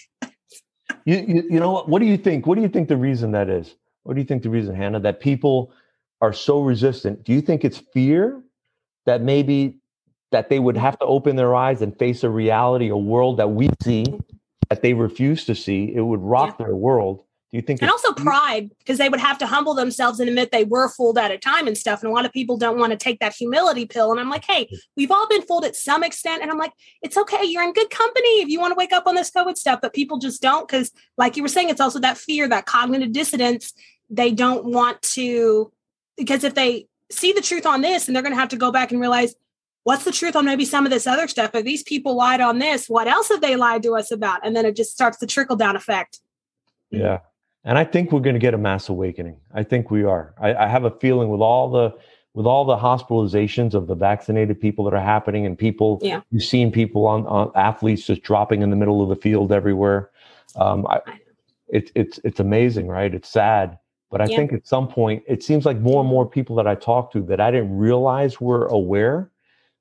you, 1.04 1.16
you, 1.16 1.42
you 1.50 1.60
know 1.60 1.72
what? 1.72 1.88
What 1.88 2.00
do 2.00 2.06
you 2.06 2.16
think? 2.16 2.46
What 2.46 2.54
do 2.56 2.62
you 2.62 2.68
think 2.68 2.88
the 2.88 2.96
reason 2.96 3.32
that 3.32 3.50
is? 3.50 3.74
What 4.02 4.14
do 4.14 4.20
you 4.20 4.26
think 4.26 4.42
the 4.42 4.50
reason, 4.50 4.74
Hannah, 4.74 5.00
that 5.00 5.20
people 5.20 5.72
are 6.22 6.32
so 6.32 6.62
resistant? 6.62 7.24
Do 7.24 7.32
you 7.32 7.42
think 7.42 7.64
it's 7.64 7.82
fear 7.92 8.42
that 9.04 9.20
maybe 9.20 9.76
that 10.32 10.48
they 10.48 10.58
would 10.58 10.76
have 10.76 10.98
to 10.98 11.04
open 11.04 11.36
their 11.36 11.54
eyes 11.54 11.82
and 11.82 11.98
face 11.98 12.24
a 12.24 12.30
reality, 12.30 12.88
a 12.88 12.96
world 12.96 13.38
that 13.38 13.50
we 13.50 13.70
see 13.82 14.04
that 14.70 14.82
they 14.82 14.94
refuse 14.94 15.44
to 15.46 15.54
see? 15.54 15.92
It 15.94 16.02
would 16.02 16.20
rock 16.20 16.56
yeah. 16.58 16.66
their 16.66 16.76
world. 16.76 17.24
Do 17.50 17.56
you 17.56 17.62
think? 17.62 17.80
And 17.80 17.90
also 17.90 18.12
pride, 18.12 18.68
because 18.78 18.98
they 18.98 19.08
would 19.08 19.20
have 19.20 19.38
to 19.38 19.46
humble 19.46 19.72
themselves 19.72 20.20
and 20.20 20.28
admit 20.28 20.52
they 20.52 20.64
were 20.64 20.90
fooled 20.90 21.16
at 21.16 21.30
a 21.30 21.38
time 21.38 21.66
and 21.66 21.78
stuff. 21.78 22.02
And 22.02 22.10
a 22.12 22.14
lot 22.14 22.26
of 22.26 22.32
people 22.32 22.58
don't 22.58 22.78
want 22.78 22.92
to 22.92 22.98
take 22.98 23.20
that 23.20 23.32
humility 23.32 23.86
pill. 23.86 24.10
And 24.10 24.20
I'm 24.20 24.28
like, 24.28 24.44
hey, 24.44 24.68
we've 24.98 25.10
all 25.10 25.26
been 25.28 25.40
fooled 25.40 25.64
at 25.64 25.74
some 25.74 26.04
extent. 26.04 26.42
And 26.42 26.50
I'm 26.50 26.58
like, 26.58 26.72
it's 27.00 27.16
okay. 27.16 27.44
You're 27.44 27.62
in 27.62 27.72
good 27.72 27.88
company 27.88 28.42
if 28.42 28.48
you 28.48 28.60
want 28.60 28.72
to 28.72 28.76
wake 28.76 28.92
up 28.92 29.06
on 29.06 29.14
this 29.14 29.30
COVID 29.30 29.56
stuff. 29.56 29.80
But 29.80 29.94
people 29.94 30.18
just 30.18 30.42
don't, 30.42 30.68
because 30.68 30.92
like 31.16 31.38
you 31.38 31.42
were 31.42 31.48
saying, 31.48 31.70
it's 31.70 31.80
also 31.80 32.00
that 32.00 32.18
fear, 32.18 32.46
that 32.48 32.66
cognitive 32.66 33.12
dissonance. 33.12 33.72
They 34.10 34.30
don't 34.30 34.66
want 34.66 35.00
to, 35.14 35.72
because 36.18 36.44
if 36.44 36.54
they 36.54 36.86
see 37.10 37.32
the 37.32 37.40
truth 37.40 37.64
on 37.64 37.80
this, 37.80 38.08
and 38.08 38.14
they're 38.14 38.22
going 38.22 38.34
to 38.34 38.40
have 38.40 38.50
to 38.50 38.56
go 38.56 38.70
back 38.70 38.92
and 38.92 39.00
realize, 39.00 39.34
what's 39.88 40.04
the 40.04 40.12
truth 40.12 40.36
on 40.36 40.44
maybe 40.44 40.66
some 40.66 40.84
of 40.84 40.92
this 40.92 41.06
other 41.06 41.26
stuff? 41.26 41.54
If 41.54 41.64
these 41.64 41.82
people 41.82 42.14
lied 42.14 42.42
on 42.42 42.58
this, 42.58 42.90
what 42.90 43.08
else 43.08 43.30
have 43.30 43.40
they 43.40 43.56
lied 43.56 43.82
to 43.84 43.96
us 43.96 44.10
about? 44.10 44.44
And 44.44 44.54
then 44.54 44.66
it 44.66 44.76
just 44.76 44.92
starts 44.92 45.16
the 45.16 45.26
trickle 45.26 45.56
down 45.56 45.76
effect. 45.76 46.20
Yeah. 46.90 47.20
And 47.64 47.78
I 47.78 47.84
think 47.84 48.12
we're 48.12 48.20
going 48.20 48.34
to 48.34 48.40
get 48.40 48.52
a 48.52 48.58
mass 48.58 48.90
awakening. 48.90 49.38
I 49.54 49.62
think 49.62 49.90
we 49.90 50.04
are. 50.04 50.34
I, 50.38 50.54
I, 50.54 50.66
have 50.66 50.84
a 50.84 50.90
feeling 50.90 51.30
with 51.30 51.40
all 51.40 51.70
the 51.70 51.96
with 52.34 52.44
all 52.44 52.66
the 52.66 52.76
hospitalizations 52.76 53.72
of 53.72 53.86
the 53.86 53.94
vaccinated 53.94 54.60
people 54.60 54.84
that 54.84 54.92
are 54.92 55.00
happening, 55.00 55.46
and 55.46 55.56
people 55.56 55.98
yeah. 56.02 56.20
you've 56.30 56.44
seen 56.44 56.70
people 56.70 57.06
on, 57.06 57.26
on 57.26 57.50
athletes 57.54 58.06
just 58.06 58.22
dropping 58.22 58.60
in 58.60 58.68
the 58.68 58.76
middle 58.76 59.02
of 59.02 59.08
the 59.08 59.16
field 59.16 59.52
everywhere. 59.52 60.10
Um, 60.56 60.86
I, 60.86 61.00
it's 61.68 61.90
it's 61.94 62.20
it's 62.24 62.40
amazing, 62.40 62.88
right? 62.88 63.12
It's 63.12 63.30
sad, 63.30 63.78
but 64.10 64.20
I 64.20 64.26
yeah. 64.26 64.36
think 64.36 64.52
at 64.52 64.66
some 64.66 64.86
point 64.86 65.22
it 65.26 65.42
seems 65.42 65.64
like 65.64 65.78
more 65.78 66.00
and 66.00 66.08
more 66.08 66.28
people 66.28 66.56
that 66.56 66.66
I 66.66 66.74
talk 66.74 67.10
to 67.12 67.22
that 67.22 67.40
I 67.40 67.50
didn't 67.50 67.74
realize 67.76 68.38
were 68.38 68.66
aware 68.66 69.30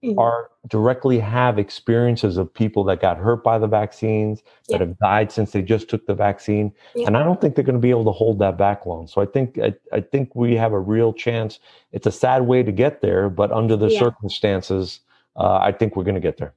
mm-hmm. 0.03 0.17
are 0.19 0.49
directly 0.67 1.19
have 1.19 1.57
experiences 1.57 2.37
of 2.37 2.53
people 2.53 2.83
that 2.83 3.01
got 3.01 3.17
hurt 3.17 3.43
by 3.43 3.57
the 3.57 3.67
vaccines 3.67 4.43
that 4.69 4.81
have 4.81 4.97
died 4.99 5.31
since 5.31 5.51
they 5.51 5.61
just 5.61 5.89
took 5.89 6.05
the 6.05 6.13
vaccine 6.13 6.71
and 7.05 7.15
i 7.17 7.23
don't 7.23 7.39
think 7.41 7.55
they're 7.55 7.63
going 7.63 7.75
to 7.75 7.79
be 7.79 7.89
able 7.89 8.05
to 8.05 8.11
hold 8.11 8.39
that 8.39 8.57
back 8.57 8.85
long. 8.85 9.07
So 9.07 9.21
i 9.21 9.25
think 9.25 9.57
I, 9.57 9.73
I, 9.93 10.01
think 10.01 10.35
we 10.35 10.55
have 10.55 10.73
a 10.73 10.79
real 10.79 11.13
chance. 11.13 11.59
It's 11.91 12.07
a 12.07 12.11
sad 12.11 12.47
way 12.47 12.63
to 12.63 12.71
get 12.71 13.01
there 13.01 13.29
but 13.29 13.51
under 13.51 13.75
the 13.75 13.89
yeah. 13.89 13.99
circumstances 13.99 14.99
uh, 15.35 15.57
i 15.57 15.71
think 15.71 15.95
we're 15.95 16.03
going 16.03 16.15
to 16.15 16.21
get 16.21 16.37
there 16.37 16.53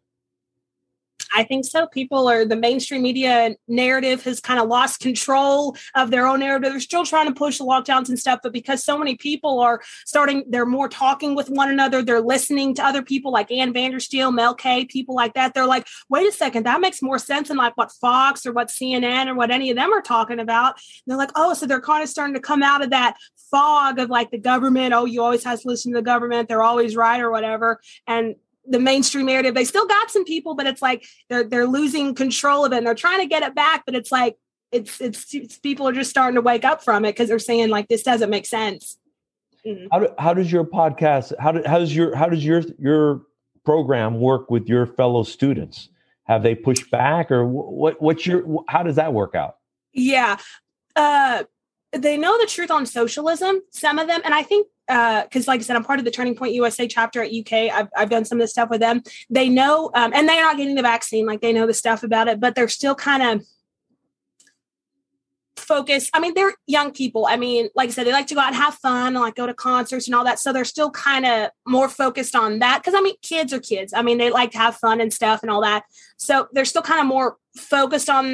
I 1.32 1.44
think 1.44 1.64
so. 1.64 1.86
People 1.86 2.28
are 2.28 2.44
the 2.44 2.56
mainstream 2.56 3.02
media 3.02 3.54
narrative 3.68 4.22
has 4.24 4.40
kind 4.40 4.60
of 4.60 4.68
lost 4.68 5.00
control 5.00 5.76
of 5.94 6.10
their 6.10 6.26
own 6.26 6.40
narrative. 6.40 6.70
They're 6.72 6.80
still 6.80 7.04
trying 7.04 7.28
to 7.28 7.34
push 7.34 7.58
the 7.58 7.64
lockdowns 7.64 8.08
and 8.08 8.18
stuff, 8.18 8.40
but 8.42 8.52
because 8.52 8.82
so 8.82 8.98
many 8.98 9.16
people 9.16 9.60
are 9.60 9.80
starting, 10.04 10.44
they're 10.48 10.66
more 10.66 10.88
talking 10.88 11.34
with 11.34 11.48
one 11.48 11.70
another. 11.70 12.02
They're 12.02 12.20
listening 12.20 12.74
to 12.76 12.84
other 12.84 13.02
people 13.02 13.32
like 13.32 13.50
Ann 13.50 13.72
Vandersteel, 13.72 14.34
Mel 14.34 14.54
K, 14.54 14.84
people 14.84 15.14
like 15.14 15.34
that. 15.34 15.54
They're 15.54 15.66
like, 15.66 15.86
wait 16.08 16.28
a 16.28 16.32
second, 16.32 16.66
that 16.66 16.80
makes 16.80 17.02
more 17.02 17.18
sense 17.18 17.48
than 17.48 17.56
like 17.56 17.76
what 17.76 17.92
Fox 17.92 18.44
or 18.44 18.52
what 18.52 18.68
CNN 18.68 19.28
or 19.28 19.34
what 19.34 19.50
any 19.50 19.70
of 19.70 19.76
them 19.76 19.92
are 19.92 20.02
talking 20.02 20.40
about. 20.40 20.74
And 20.74 20.82
they're 21.06 21.18
like, 21.18 21.32
oh, 21.36 21.54
so 21.54 21.66
they're 21.66 21.80
kind 21.80 22.02
of 22.02 22.08
starting 22.08 22.34
to 22.34 22.40
come 22.40 22.62
out 22.62 22.82
of 22.82 22.90
that 22.90 23.16
fog 23.50 23.98
of 23.98 24.10
like 24.10 24.30
the 24.30 24.38
government. 24.38 24.94
Oh, 24.94 25.04
you 25.04 25.22
always 25.22 25.44
have 25.44 25.60
to 25.60 25.68
listen 25.68 25.92
to 25.92 25.98
the 25.98 26.02
government. 26.02 26.48
They're 26.48 26.62
always 26.62 26.96
right 26.96 27.20
or 27.20 27.30
whatever. 27.30 27.80
And 28.06 28.36
the 28.70 28.78
mainstream 28.78 29.26
narrative. 29.26 29.54
They 29.54 29.64
still 29.64 29.86
got 29.86 30.10
some 30.10 30.24
people, 30.24 30.54
but 30.54 30.66
it's 30.66 30.80
like 30.80 31.04
they're 31.28 31.44
they're 31.44 31.66
losing 31.66 32.14
control 32.14 32.64
of 32.64 32.72
it 32.72 32.78
and 32.78 32.86
they're 32.86 32.94
trying 32.94 33.20
to 33.20 33.26
get 33.26 33.42
it 33.42 33.54
back, 33.54 33.82
but 33.84 33.94
it's 33.94 34.12
like 34.12 34.36
it's 34.72 35.00
it's, 35.00 35.34
it's 35.34 35.58
people 35.58 35.86
are 35.88 35.92
just 35.92 36.08
starting 36.08 36.36
to 36.36 36.40
wake 36.40 36.64
up 36.64 36.82
from 36.82 37.04
it 37.04 37.12
because 37.12 37.28
they're 37.28 37.40
saying 37.40 37.68
like 37.68 37.88
this 37.88 38.04
doesn't 38.04 38.30
make 38.30 38.46
sense. 38.46 38.96
Mm-hmm. 39.66 39.88
How, 39.92 39.98
do, 39.98 40.08
how 40.18 40.34
does 40.34 40.50
your 40.50 40.64
podcast 40.64 41.32
how, 41.38 41.52
do, 41.52 41.62
how 41.66 41.78
does 41.78 41.94
your 41.94 42.14
how 42.14 42.28
does 42.28 42.44
your 42.44 42.62
your 42.78 43.22
program 43.64 44.20
work 44.20 44.50
with 44.50 44.68
your 44.68 44.86
fellow 44.86 45.24
students? 45.24 45.88
Have 46.24 46.44
they 46.44 46.54
pushed 46.54 46.90
back 46.90 47.32
or 47.32 47.44
what 47.44 48.00
what's 48.00 48.24
your 48.24 48.64
how 48.68 48.84
does 48.84 48.96
that 48.96 49.12
work 49.12 49.34
out? 49.34 49.56
Yeah. 49.92 50.38
Uh 50.94 51.44
they 51.92 52.16
know 52.16 52.38
the 52.38 52.46
truth 52.46 52.70
on 52.70 52.86
socialism, 52.86 53.62
some 53.70 53.98
of 53.98 54.06
them, 54.06 54.20
and 54.24 54.32
I 54.32 54.44
think 54.44 54.68
because 54.90 55.48
uh, 55.48 55.52
like 55.52 55.60
I 55.60 55.62
said, 55.62 55.76
I'm 55.76 55.84
part 55.84 56.00
of 56.00 56.04
the 56.04 56.10
Turning 56.10 56.34
Point 56.34 56.52
USA 56.54 56.88
chapter 56.88 57.22
at 57.22 57.32
UK. 57.32 57.72
I've, 57.72 57.88
I've 57.96 58.10
done 58.10 58.24
some 58.24 58.38
of 58.38 58.42
this 58.42 58.50
stuff 58.50 58.70
with 58.70 58.80
them. 58.80 59.02
They 59.28 59.48
know, 59.48 59.90
um, 59.94 60.12
and 60.12 60.28
they're 60.28 60.42
not 60.42 60.56
getting 60.56 60.74
the 60.74 60.82
vaccine, 60.82 61.26
like 61.26 61.40
they 61.40 61.52
know 61.52 61.66
the 61.66 61.74
stuff 61.74 62.02
about 62.02 62.26
it, 62.26 62.40
but 62.40 62.54
they're 62.56 62.68
still 62.68 62.96
kind 62.96 63.22
of 63.22 63.46
focused. 65.56 66.10
I 66.12 66.18
mean, 66.18 66.34
they're 66.34 66.54
young 66.66 66.90
people. 66.90 67.26
I 67.26 67.36
mean, 67.36 67.68
like 67.76 67.90
I 67.90 67.92
said, 67.92 68.04
they 68.06 68.12
like 68.12 68.26
to 68.28 68.34
go 68.34 68.40
out 68.40 68.48
and 68.48 68.56
have 68.56 68.74
fun 68.74 69.14
and 69.14 69.20
like 69.20 69.36
go 69.36 69.46
to 69.46 69.54
concerts 69.54 70.08
and 70.08 70.14
all 70.16 70.24
that. 70.24 70.40
So 70.40 70.52
they're 70.52 70.64
still 70.64 70.90
kind 70.90 71.24
of 71.24 71.50
more 71.64 71.88
focused 71.88 72.34
on 72.34 72.58
that. 72.58 72.82
Cause 72.82 72.94
I 72.96 73.00
mean, 73.00 73.14
kids 73.22 73.52
are 73.52 73.60
kids. 73.60 73.92
I 73.94 74.02
mean, 74.02 74.18
they 74.18 74.30
like 74.30 74.50
to 74.52 74.58
have 74.58 74.76
fun 74.76 75.00
and 75.00 75.12
stuff 75.12 75.42
and 75.42 75.50
all 75.50 75.60
that. 75.60 75.84
So 76.16 76.48
they're 76.52 76.64
still 76.64 76.82
kind 76.82 77.00
of 77.00 77.06
more 77.06 77.36
focused 77.56 78.10
on 78.10 78.24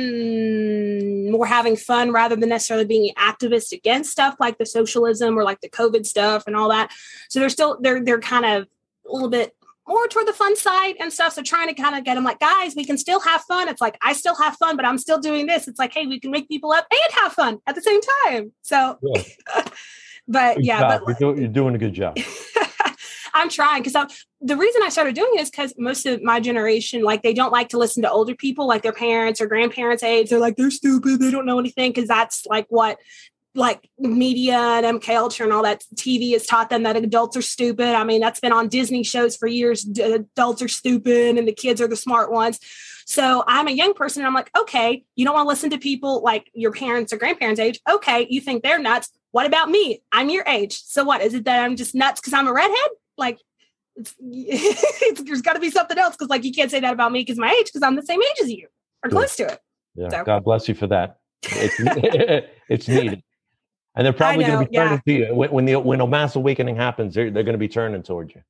more 1.30 1.46
having 1.46 1.76
fun 1.76 2.12
rather 2.12 2.36
than 2.36 2.48
necessarily 2.48 2.84
being 2.86 3.14
activists 3.14 3.72
against 3.72 4.12
stuff 4.12 4.36
like 4.40 4.58
the 4.58 4.66
socialism 4.66 5.38
or 5.38 5.44
like 5.44 5.60
the 5.60 5.68
COVID 5.68 6.06
stuff 6.06 6.44
and 6.46 6.56
all 6.56 6.68
that. 6.70 6.92
So 7.28 7.40
they're 7.40 7.48
still 7.48 7.78
they're 7.80 8.02
they're 8.02 8.20
kind 8.20 8.44
of 8.44 8.66
a 9.08 9.12
little 9.12 9.28
bit 9.28 9.52
more 9.88 10.08
toward 10.08 10.26
the 10.26 10.32
fun 10.32 10.56
side 10.56 10.96
and 11.00 11.12
stuff. 11.12 11.34
So 11.34 11.42
trying 11.42 11.68
to 11.68 11.74
kind 11.74 11.96
of 11.96 12.04
get 12.04 12.16
them 12.16 12.24
like, 12.24 12.40
guys, 12.40 12.74
we 12.74 12.84
can 12.84 12.98
still 12.98 13.20
have 13.20 13.42
fun. 13.42 13.68
It's 13.68 13.80
like 13.80 13.96
I 14.02 14.12
still 14.12 14.34
have 14.36 14.56
fun, 14.56 14.76
but 14.76 14.84
I'm 14.84 14.98
still 14.98 15.20
doing 15.20 15.46
this. 15.46 15.68
It's 15.68 15.78
like, 15.78 15.94
hey, 15.94 16.06
we 16.06 16.18
can 16.18 16.30
wake 16.30 16.48
people 16.48 16.72
up 16.72 16.86
and 16.90 17.22
have 17.22 17.32
fun 17.32 17.58
at 17.66 17.74
the 17.74 17.82
same 17.82 18.00
time. 18.24 18.52
So, 18.62 18.98
yeah. 19.02 19.22
but 20.28 20.62
yeah, 20.62 20.98
but, 21.04 21.20
you're, 21.20 21.38
you're 21.38 21.48
doing 21.48 21.74
a 21.74 21.78
good 21.78 21.92
job. 21.92 22.18
I'm 23.34 23.48
trying 23.48 23.82
because 23.82 24.16
the 24.40 24.56
reason 24.56 24.82
I 24.82 24.88
started 24.88 25.14
doing 25.14 25.30
it 25.34 25.40
is 25.40 25.50
because 25.50 25.74
most 25.78 26.06
of 26.06 26.22
my 26.22 26.40
generation, 26.40 27.02
like 27.02 27.22
they 27.22 27.34
don't 27.34 27.52
like 27.52 27.70
to 27.70 27.78
listen 27.78 28.02
to 28.02 28.10
older 28.10 28.34
people, 28.34 28.66
like 28.66 28.82
their 28.82 28.92
parents 28.92 29.40
or 29.40 29.46
grandparents' 29.46 30.02
age. 30.02 30.30
They're 30.30 30.38
like, 30.38 30.56
they're 30.56 30.70
stupid. 30.70 31.20
They 31.20 31.30
don't 31.30 31.46
know 31.46 31.58
anything 31.58 31.90
because 31.90 32.08
that's 32.08 32.46
like 32.46 32.66
what 32.68 32.98
like 33.56 33.88
media 33.98 34.58
and 34.58 35.00
MK 35.00 35.16
Ultra 35.16 35.46
and 35.46 35.52
all 35.52 35.62
that 35.62 35.82
TV 35.94 36.32
has 36.32 36.46
taught 36.46 36.68
them 36.68 36.82
that 36.82 36.96
adults 36.96 37.36
are 37.36 37.42
stupid. 37.42 37.94
I 37.94 38.04
mean, 38.04 38.20
that's 38.20 38.40
been 38.40 38.52
on 38.52 38.68
Disney 38.68 39.02
shows 39.02 39.36
for 39.36 39.46
years. 39.46 39.86
Adults 39.86 40.62
are 40.62 40.68
stupid 40.68 41.38
and 41.38 41.48
the 41.48 41.52
kids 41.52 41.80
are 41.80 41.88
the 41.88 41.96
smart 41.96 42.30
ones. 42.30 42.60
So 43.06 43.44
I'm 43.46 43.68
a 43.68 43.72
young 43.72 43.94
person 43.94 44.20
and 44.20 44.26
I'm 44.26 44.34
like, 44.34 44.50
okay, 44.56 45.04
you 45.14 45.24
don't 45.24 45.34
want 45.34 45.46
to 45.46 45.48
listen 45.48 45.70
to 45.70 45.78
people 45.78 46.22
like 46.22 46.50
your 46.54 46.72
parents 46.72 47.12
or 47.12 47.16
grandparents' 47.16 47.60
age. 47.60 47.80
Okay, 47.88 48.26
you 48.28 48.40
think 48.40 48.62
they're 48.62 48.80
nuts. 48.80 49.10
What 49.36 49.44
about 49.44 49.68
me? 49.68 50.02
I'm 50.12 50.30
your 50.30 50.44
age. 50.46 50.80
So 50.82 51.04
what? 51.04 51.20
Is 51.20 51.34
it 51.34 51.44
that 51.44 51.62
I'm 51.62 51.76
just 51.76 51.94
nuts 51.94 52.22
because 52.22 52.32
I'm 52.32 52.48
a 52.48 52.54
redhead? 52.54 52.88
Like, 53.18 53.38
it's, 53.94 54.14
it's, 54.18 55.22
there's 55.24 55.42
got 55.42 55.52
to 55.52 55.60
be 55.60 55.70
something 55.70 55.98
else 55.98 56.16
because 56.16 56.30
like 56.30 56.42
you 56.42 56.54
can't 56.54 56.70
say 56.70 56.80
that 56.80 56.94
about 56.94 57.12
me 57.12 57.20
because 57.20 57.36
my 57.36 57.50
age 57.50 57.66
because 57.66 57.82
I'm 57.82 57.96
the 57.96 58.02
same 58.02 58.22
age 58.22 58.40
as 58.40 58.50
you 58.50 58.66
or 59.04 59.10
close 59.10 59.36
to 59.36 59.42
it. 59.42 59.60
Yeah. 59.94 60.08
So. 60.08 60.24
God 60.24 60.42
bless 60.42 60.70
you 60.70 60.74
for 60.74 60.86
that. 60.86 61.18
It's, 61.42 61.74
it's 62.70 62.88
needed. 62.88 63.22
And 63.94 64.06
they're 64.06 64.14
probably 64.14 64.44
going 64.44 64.64
to 64.64 64.70
be 64.70 64.74
turning 64.74 65.02
yeah. 65.04 65.12
to 65.12 65.26
you 65.28 65.34
when, 65.34 65.50
when 65.50 65.64
the 65.66 65.76
when 65.80 66.00
a 66.00 66.06
mass 66.06 66.34
awakening 66.34 66.76
happens. 66.76 67.14
They're, 67.14 67.30
they're 67.30 67.42
going 67.42 67.52
to 67.52 67.58
be 67.58 67.68
turning 67.68 68.02
towards 68.02 68.34
you. 68.34 68.40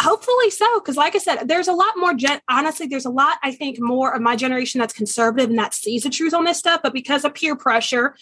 Hopefully 0.00 0.50
so, 0.50 0.78
because 0.78 0.96
like 0.96 1.16
I 1.16 1.18
said, 1.18 1.48
there's 1.48 1.66
a 1.66 1.72
lot 1.72 1.94
more. 1.96 2.14
Gen- 2.14 2.40
honestly, 2.48 2.86
there's 2.86 3.04
a 3.04 3.10
lot 3.10 3.38
I 3.42 3.50
think 3.50 3.80
more 3.80 4.14
of 4.14 4.22
my 4.22 4.36
generation 4.36 4.78
that's 4.78 4.94
conservative 4.94 5.50
and 5.50 5.58
that 5.58 5.74
sees 5.74 6.04
the 6.04 6.10
truth 6.10 6.34
on 6.34 6.44
this 6.44 6.56
stuff. 6.56 6.82
But 6.84 6.92
because 6.92 7.24
of 7.24 7.34
peer 7.34 7.56
pressure, 7.56 8.14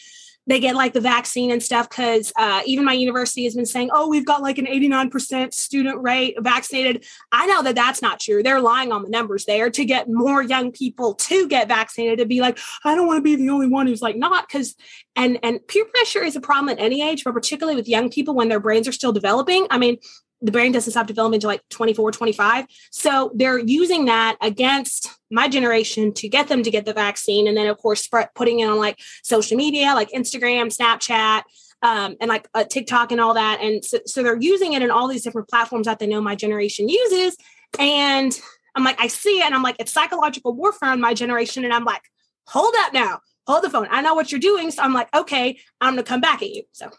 they 0.47 0.61
get 0.61 0.75
like 0.75 0.93
the 0.93 1.01
vaccine 1.01 1.51
and 1.51 1.63
stuff 1.63 1.89
because 1.89 2.33
uh, 2.37 2.63
even 2.67 2.85
my 2.85 2.93
university 2.93 3.45
has 3.45 3.55
been 3.55 3.67
saying, 3.67 3.91
oh, 3.93 4.09
we've 4.09 4.27
got 4.27 4.43
like 4.43 4.59
an 4.59 4.67
89% 4.67 5.55
student 5.55 6.03
rate 6.03 6.37
vaccinated. 6.41 7.05
I 7.33 7.47
know 7.47 7.63
that 7.63 7.75
that's 7.75 8.03
not 8.03 8.21
true. 8.21 8.43
They're 8.43 8.61
lying 8.61 8.93
on 8.93 9.03
the 9.03 9.09
numbers 9.09 9.47
there 9.47 9.71
to 9.71 9.85
get 9.85 10.09
more 10.09 10.43
young 10.43 10.71
people 10.71 11.15
to 11.15 11.49
get 11.49 11.69
vaccinated 11.69 12.19
to 12.19 12.27
be 12.27 12.41
like, 12.41 12.59
I 12.85 12.95
don't 12.95 13.07
want 13.07 13.19
to 13.19 13.23
be 13.23 13.37
the 13.37 13.51
only 13.51 13.69
one 13.69 13.87
who's 13.87 14.03
like 14.03 14.17
not 14.17 14.47
because 14.47 14.75
and 15.17 15.39
and 15.43 15.67
peer 15.67 15.85
pressure 15.85 16.23
is 16.23 16.37
a 16.37 16.41
problem 16.41 16.69
at 16.71 16.83
any 16.83 17.03
age, 17.03 17.25
but 17.25 17.33
particularly 17.33 17.77
with 17.77 17.89
young 17.89 18.11
people 18.11 18.35
when 18.35 18.49
their 18.49 18.61
brains 18.61 18.89
are 18.89 18.93
still 18.93 19.13
developing. 19.13 19.67
I 19.71 19.79
mean, 19.79 19.99
the 20.45 20.53
brain 20.53 20.73
doesn't 20.73 20.91
stop 20.91 21.07
developing 21.07 21.37
until 21.37 21.49
like 21.49 21.67
24, 21.71 22.13
25. 22.13 22.67
So 22.91 23.33
they're 23.35 23.59
using 23.59 24.05
that 24.05 24.37
against 24.43 25.09
my 25.31 25.49
generation 25.49 26.13
to 26.13 26.29
get 26.29 26.49
them 26.49 26.63
to 26.63 26.71
get 26.71 26.85
the 26.85 26.93
vaccine. 26.93 27.49
And 27.49 27.57
then, 27.57 27.67
of 27.67 27.79
course, 27.79 28.03
spread, 28.03 28.29
putting 28.35 28.61
it 28.61 28.69
on 28.69 28.79
like 28.79 29.01
social 29.23 29.57
media, 29.57 29.95
like 29.95 30.11
Instagram, 30.11 30.67
Snapchat, 30.67 31.45
um, 31.81 32.17
and 32.21 32.29
like 32.29 32.47
uh, 32.53 32.65
TikTok 32.65 33.11
and 33.11 33.23
all 33.23 33.33
that. 33.33 33.61
And 33.63 33.83
so, 33.83 34.01
so 34.05 34.23
they're 34.23 34.39
using 34.39 34.75
it 34.75 34.83
in 34.83 34.91
all 34.91 35.09
these 35.09 35.23
different 35.23 35.49
platforms 35.49 35.87
that 35.87 35.99
they 35.99 36.07
know 36.07 36.21
my 36.21 36.35
generation 36.35 36.91
uses 36.91 37.37
And 37.79 38.39
I'm 38.75 38.85
like, 38.85 39.01
I 39.01 39.07
see 39.07 39.41
it. 39.41 39.47
And 39.47 39.55
I'm 39.55 39.63
like, 39.63 39.77
it's 39.79 39.93
psychological 39.93 40.53
warfare 40.53 40.91
on 40.91 41.01
my 41.01 41.15
generation. 41.15 41.65
And 41.65 41.73
I'm 41.73 41.85
like, 41.85 42.03
hold 42.47 42.75
up 42.81 42.93
now, 42.93 43.21
hold 43.47 43.65
the 43.65 43.71
phone. 43.71 43.89
I 43.91 44.03
know 44.03 44.15
what 44.15 44.31
you're 44.31 44.41
doing. 44.41 44.71
So 44.71 44.83
I'm 44.83 44.93
like, 44.93 45.09
okay, 45.15 45.59
I'm 45.81 45.95
going 45.95 46.05
to 46.05 46.09
come 46.09 46.21
back 46.21 46.43
at 46.43 46.51
you. 46.51 46.65
So. 46.73 46.91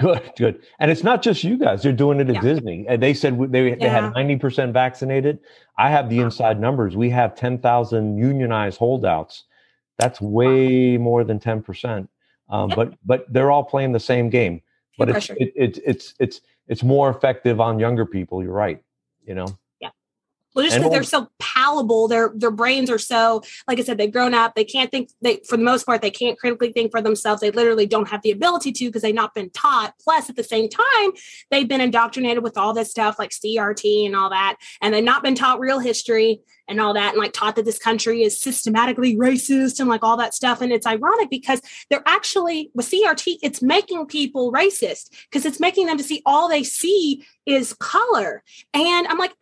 Good, 0.00 0.32
good. 0.38 0.62
And 0.78 0.90
it's 0.90 1.02
not 1.02 1.22
just 1.22 1.44
you 1.44 1.58
guys. 1.58 1.82
They're 1.82 1.92
doing 1.92 2.18
it 2.18 2.28
at 2.28 2.36
yeah. 2.36 2.40
Disney. 2.40 2.86
And 2.88 3.02
they 3.02 3.12
said 3.12 3.38
they, 3.52 3.70
yeah. 3.70 3.74
they 3.76 3.88
had 3.88 4.04
90% 4.14 4.72
vaccinated. 4.72 5.38
I 5.76 5.90
have 5.90 6.08
the 6.08 6.20
inside 6.20 6.58
numbers. 6.58 6.96
We 6.96 7.10
have 7.10 7.34
10,000 7.34 8.16
unionized 8.16 8.78
holdouts. 8.78 9.44
That's 9.98 10.20
way 10.20 10.96
more 10.96 11.24
than 11.24 11.38
10%. 11.38 12.08
Um, 12.48 12.68
yep. 12.68 12.76
But 12.76 12.94
but 13.04 13.32
they're 13.32 13.50
all 13.50 13.64
playing 13.64 13.92
the 13.92 14.00
same 14.00 14.28
game. 14.28 14.62
But 14.98 15.08
it's, 15.08 15.30
it, 15.30 15.52
it, 15.56 15.78
it's 15.84 16.14
it's 16.20 16.40
it's 16.68 16.82
more 16.82 17.08
effective 17.10 17.60
on 17.60 17.78
younger 17.78 18.04
people. 18.04 18.42
You're 18.42 18.52
right. 18.52 18.82
You 19.26 19.34
know. 19.34 19.46
Well, 20.54 20.64
just 20.64 20.76
because 20.76 20.90
they're 20.90 21.02
so 21.02 21.28
palatable, 21.38 22.08
their 22.08 22.30
their 22.34 22.50
brains 22.50 22.90
are 22.90 22.98
so, 22.98 23.42
like 23.66 23.78
I 23.78 23.82
said, 23.82 23.96
they've 23.96 24.12
grown 24.12 24.34
up. 24.34 24.54
They 24.54 24.64
can't 24.64 24.90
think. 24.90 25.10
They, 25.22 25.40
for 25.48 25.56
the 25.56 25.62
most 25.62 25.84
part, 25.86 26.02
they 26.02 26.10
can't 26.10 26.38
critically 26.38 26.72
think 26.72 26.90
for 26.90 27.00
themselves. 27.00 27.40
They 27.40 27.50
literally 27.50 27.86
don't 27.86 28.08
have 28.08 28.22
the 28.22 28.30
ability 28.30 28.72
to 28.72 28.86
because 28.86 29.02
they've 29.02 29.14
not 29.14 29.34
been 29.34 29.50
taught. 29.50 29.94
Plus, 30.02 30.28
at 30.28 30.36
the 30.36 30.44
same 30.44 30.68
time, 30.68 31.12
they've 31.50 31.68
been 31.68 31.80
indoctrinated 31.80 32.42
with 32.42 32.58
all 32.58 32.74
this 32.74 32.90
stuff 32.90 33.18
like 33.18 33.30
CRT 33.30 34.04
and 34.04 34.14
all 34.14 34.28
that, 34.30 34.56
and 34.82 34.92
they've 34.92 35.02
not 35.02 35.22
been 35.22 35.34
taught 35.34 35.58
real 35.58 35.78
history 35.78 36.40
and 36.68 36.80
all 36.80 36.94
that, 36.94 37.14
and 37.14 37.18
like 37.18 37.32
taught 37.32 37.56
that 37.56 37.64
this 37.64 37.78
country 37.78 38.22
is 38.22 38.38
systematically 38.40 39.16
racist 39.16 39.80
and 39.80 39.88
like 39.88 40.02
all 40.02 40.16
that 40.18 40.34
stuff. 40.34 40.60
And 40.60 40.72
it's 40.72 40.86
ironic 40.86 41.30
because 41.30 41.62
they're 41.88 42.02
actually 42.06 42.70
with 42.74 42.90
CRT, 42.90 43.38
it's 43.42 43.62
making 43.62 44.06
people 44.06 44.52
racist 44.52 45.10
because 45.30 45.46
it's 45.46 45.60
making 45.60 45.86
them 45.86 45.96
to 45.96 46.04
see 46.04 46.22
all 46.26 46.48
they 46.48 46.62
see 46.62 47.24
is 47.46 47.74
color. 47.74 48.42
And 48.74 49.06
I'm 49.06 49.18
like 49.18 49.34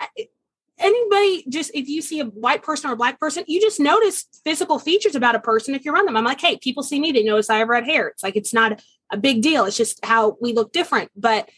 anybody 0.81 1.45
just 1.49 1.71
if 1.75 1.89
you 1.89 2.03
see 2.03 2.21
a 2.21 2.25
white 2.25 2.63
person 2.63 2.91
or 2.91 2.95
a 2.95 2.97
black 2.97 3.21
person, 3.21 3.45
you 3.47 3.61
just 3.61 3.79
notice 3.79 4.27
physical 4.45 4.79
features 4.79 5.15
about 5.15 5.35
a 5.35 5.41
person 5.41 5.75
if 5.75 5.85
you're 5.85 5.95
around 5.95 6.07
them. 6.07 6.17
I'm 6.17 6.25
like, 6.25 6.41
hey, 6.41 6.57
people 6.59 6.83
see 6.83 6.99
me, 6.99 7.13
they 7.13 7.23
notice 7.23 7.51
I 7.51 7.59
have 7.59 7.69
red 7.69 7.85
hair. 7.85 8.09
It's 8.09 8.23
like 8.23 8.37
it's 8.37 8.55
not 8.55 8.83
a 9.11 9.17
big 9.17 9.43
deal. 9.43 9.65
It's 9.65 9.77
just 9.77 10.05
how 10.05 10.37
we 10.41 10.53
look 10.53 10.73
different. 10.73 11.11
But 11.17 11.49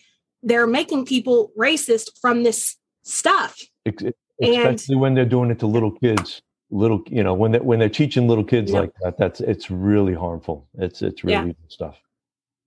they're 0.42 0.66
making 0.66 1.06
people 1.06 1.52
racist 1.58 2.10
from 2.20 2.42
this 2.42 2.76
stuff. 3.02 3.60
Especially 3.86 4.14
and, 4.94 5.00
when 5.00 5.14
they're 5.14 5.24
doing 5.24 5.50
it 5.50 5.58
to 5.60 5.66
little 5.66 5.92
kids. 5.92 6.42
Little, 6.70 7.02
you 7.06 7.22
know, 7.22 7.34
when 7.34 7.52
they 7.52 7.58
when 7.58 7.78
they're 7.78 7.90
teaching 7.90 8.26
little 8.26 8.44
kids 8.44 8.72
yeah. 8.72 8.80
like 8.80 8.92
that, 9.02 9.18
that's 9.18 9.40
it's 9.42 9.70
really 9.70 10.14
harmful. 10.14 10.68
It's 10.78 11.02
it's 11.02 11.22
really 11.22 11.48
yeah. 11.48 11.68
stuff. 11.68 11.98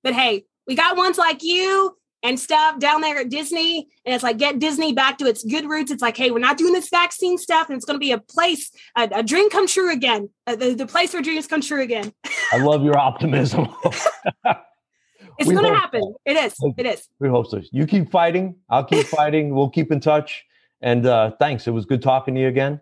But 0.03 0.13
hey, 0.13 0.45
we 0.67 0.75
got 0.75 0.95
ones 0.95 1.17
like 1.17 1.41
you 1.41 1.97
and 2.23 2.39
stuff 2.39 2.79
down 2.79 3.01
there 3.01 3.17
at 3.17 3.29
Disney. 3.29 3.87
And 4.05 4.15
it's 4.15 4.23
like, 4.23 4.37
get 4.37 4.59
Disney 4.59 4.93
back 4.93 5.17
to 5.19 5.25
its 5.25 5.43
good 5.43 5.69
roots. 5.69 5.91
It's 5.91 6.01
like, 6.01 6.17
hey, 6.17 6.31
we're 6.31 6.39
not 6.39 6.57
doing 6.57 6.73
this 6.73 6.89
vaccine 6.89 7.37
stuff. 7.37 7.69
And 7.69 7.77
it's 7.77 7.85
going 7.85 7.95
to 7.95 7.99
be 7.99 8.11
a 8.11 8.19
place, 8.19 8.71
a, 8.97 9.09
a 9.11 9.23
dream 9.23 9.49
come 9.49 9.67
true 9.67 9.91
again, 9.91 10.29
uh, 10.47 10.55
the, 10.55 10.73
the 10.73 10.87
place 10.87 11.13
where 11.13 11.21
dreams 11.21 11.47
come 11.47 11.61
true 11.61 11.81
again. 11.81 12.11
I 12.51 12.57
love 12.57 12.83
your 12.83 12.97
optimism. 12.97 13.67
it's 15.39 15.51
going 15.51 15.65
to 15.65 15.73
happen. 15.73 16.01
So. 16.01 16.19
It 16.25 16.37
is. 16.37 16.55
It 16.77 16.85
is. 16.85 17.07
We 17.19 17.29
hope 17.29 17.47
so. 17.47 17.61
You 17.71 17.85
keep 17.85 18.11
fighting. 18.11 18.55
I'll 18.69 18.85
keep 18.85 19.05
fighting. 19.07 19.53
We'll 19.53 19.69
keep 19.69 19.91
in 19.91 19.99
touch. 19.99 20.43
And 20.81 21.05
uh, 21.05 21.31
thanks. 21.39 21.67
It 21.67 21.71
was 21.71 21.85
good 21.85 22.01
talking 22.01 22.35
to 22.35 22.41
you 22.41 22.47
again. 22.47 22.81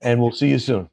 And 0.00 0.20
we'll 0.20 0.32
see 0.32 0.48
you 0.48 0.58
soon. 0.58 0.88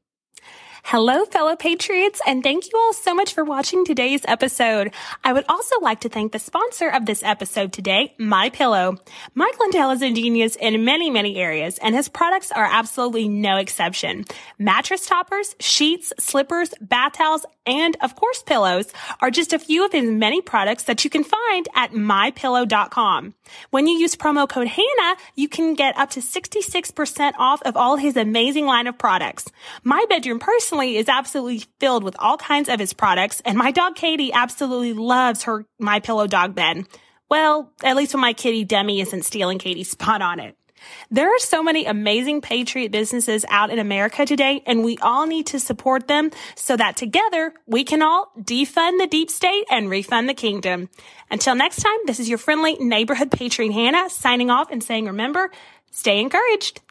Hello, 0.91 1.23
fellow 1.25 1.55
patriots, 1.55 2.19
and 2.25 2.41
thank 2.41 2.65
you 2.65 2.71
all 2.75 2.93
so 2.93 3.13
much 3.13 3.35
for 3.35 3.43
watching 3.43 3.85
today's 3.85 4.21
episode. 4.25 4.91
I 5.23 5.33
would 5.33 5.45
also 5.47 5.79
like 5.81 5.99
to 5.99 6.09
thank 6.09 6.31
the 6.31 6.39
sponsor 6.39 6.89
of 6.89 7.05
this 7.05 7.21
episode 7.21 7.73
today, 7.73 8.15
My 8.17 8.49
Pillow. 8.49 8.97
Mike 9.35 9.59
Lindell 9.59 9.91
is 9.91 10.01
a 10.01 10.11
genius 10.11 10.55
in 10.55 10.83
many, 10.83 11.11
many 11.11 11.37
areas, 11.37 11.77
and 11.77 11.93
his 11.93 12.09
products 12.09 12.51
are 12.51 12.65
absolutely 12.65 13.27
no 13.27 13.57
exception. 13.57 14.25
Mattress 14.57 15.05
toppers, 15.05 15.55
sheets, 15.59 16.11
slippers, 16.17 16.73
bath 16.81 17.13
towels, 17.13 17.45
and 17.67 17.95
of 18.01 18.15
course 18.15 18.41
pillows 18.41 18.91
are 19.21 19.29
just 19.29 19.53
a 19.53 19.59
few 19.59 19.85
of 19.85 19.91
his 19.91 20.09
many 20.09 20.41
products 20.41 20.85
that 20.85 21.03
you 21.03 21.11
can 21.11 21.23
find 21.23 21.67
at 21.75 21.91
mypillow.com. 21.91 23.35
When 23.69 23.85
you 23.85 23.95
use 23.95 24.15
promo 24.15 24.49
code 24.49 24.67
Hannah, 24.67 25.17
you 25.35 25.47
can 25.47 25.75
get 25.75 25.95
up 25.99 26.09
to 26.11 26.19
66% 26.19 27.33
off 27.37 27.61
of 27.61 27.77
all 27.77 27.97
his 27.97 28.17
amazing 28.17 28.65
line 28.65 28.87
of 28.87 28.97
products. 28.97 29.45
My 29.83 30.03
bedroom 30.09 30.39
personally 30.39 30.78
is 30.83 31.09
absolutely 31.09 31.65
filled 31.79 32.03
with 32.03 32.15
all 32.19 32.37
kinds 32.37 32.69
of 32.69 32.79
his 32.79 32.93
products, 32.93 33.41
and 33.45 33.57
my 33.57 33.71
dog 33.71 33.95
Katie 33.95 34.33
absolutely 34.33 34.93
loves 34.93 35.43
her 35.43 35.65
My 35.79 35.99
Pillow 35.99 36.27
dog 36.27 36.55
bed. 36.55 36.85
Well, 37.29 37.71
at 37.83 37.95
least 37.95 38.13
when 38.13 38.21
my 38.21 38.33
kitty 38.33 38.63
Demi 38.63 39.01
isn't 39.01 39.23
stealing 39.23 39.59
Katie's 39.59 39.91
spot 39.91 40.21
on 40.21 40.39
it. 40.39 40.55
There 41.11 41.27
are 41.27 41.39
so 41.39 41.61
many 41.61 41.85
amazing 41.85 42.41
patriot 42.41 42.91
businesses 42.91 43.45
out 43.49 43.69
in 43.69 43.79
America 43.79 44.25
today, 44.25 44.63
and 44.65 44.83
we 44.83 44.97
all 44.99 45.27
need 45.27 45.47
to 45.47 45.59
support 45.59 46.07
them 46.07 46.31
so 46.55 46.77
that 46.77 46.95
together 46.95 47.53
we 47.67 47.83
can 47.83 48.01
all 48.01 48.31
defund 48.39 48.99
the 48.99 49.07
deep 49.07 49.29
state 49.29 49.65
and 49.69 49.89
refund 49.89 50.29
the 50.29 50.33
kingdom. 50.33 50.89
Until 51.29 51.55
next 51.55 51.81
time, 51.81 51.97
this 52.05 52.19
is 52.19 52.29
your 52.29 52.37
friendly 52.37 52.75
neighborhood 52.75 53.31
patriot 53.31 53.73
Hannah 53.73 54.09
signing 54.09 54.49
off 54.49 54.71
and 54.71 54.83
saying, 54.83 55.05
remember, 55.05 55.51
stay 55.91 56.19
encouraged. 56.19 56.81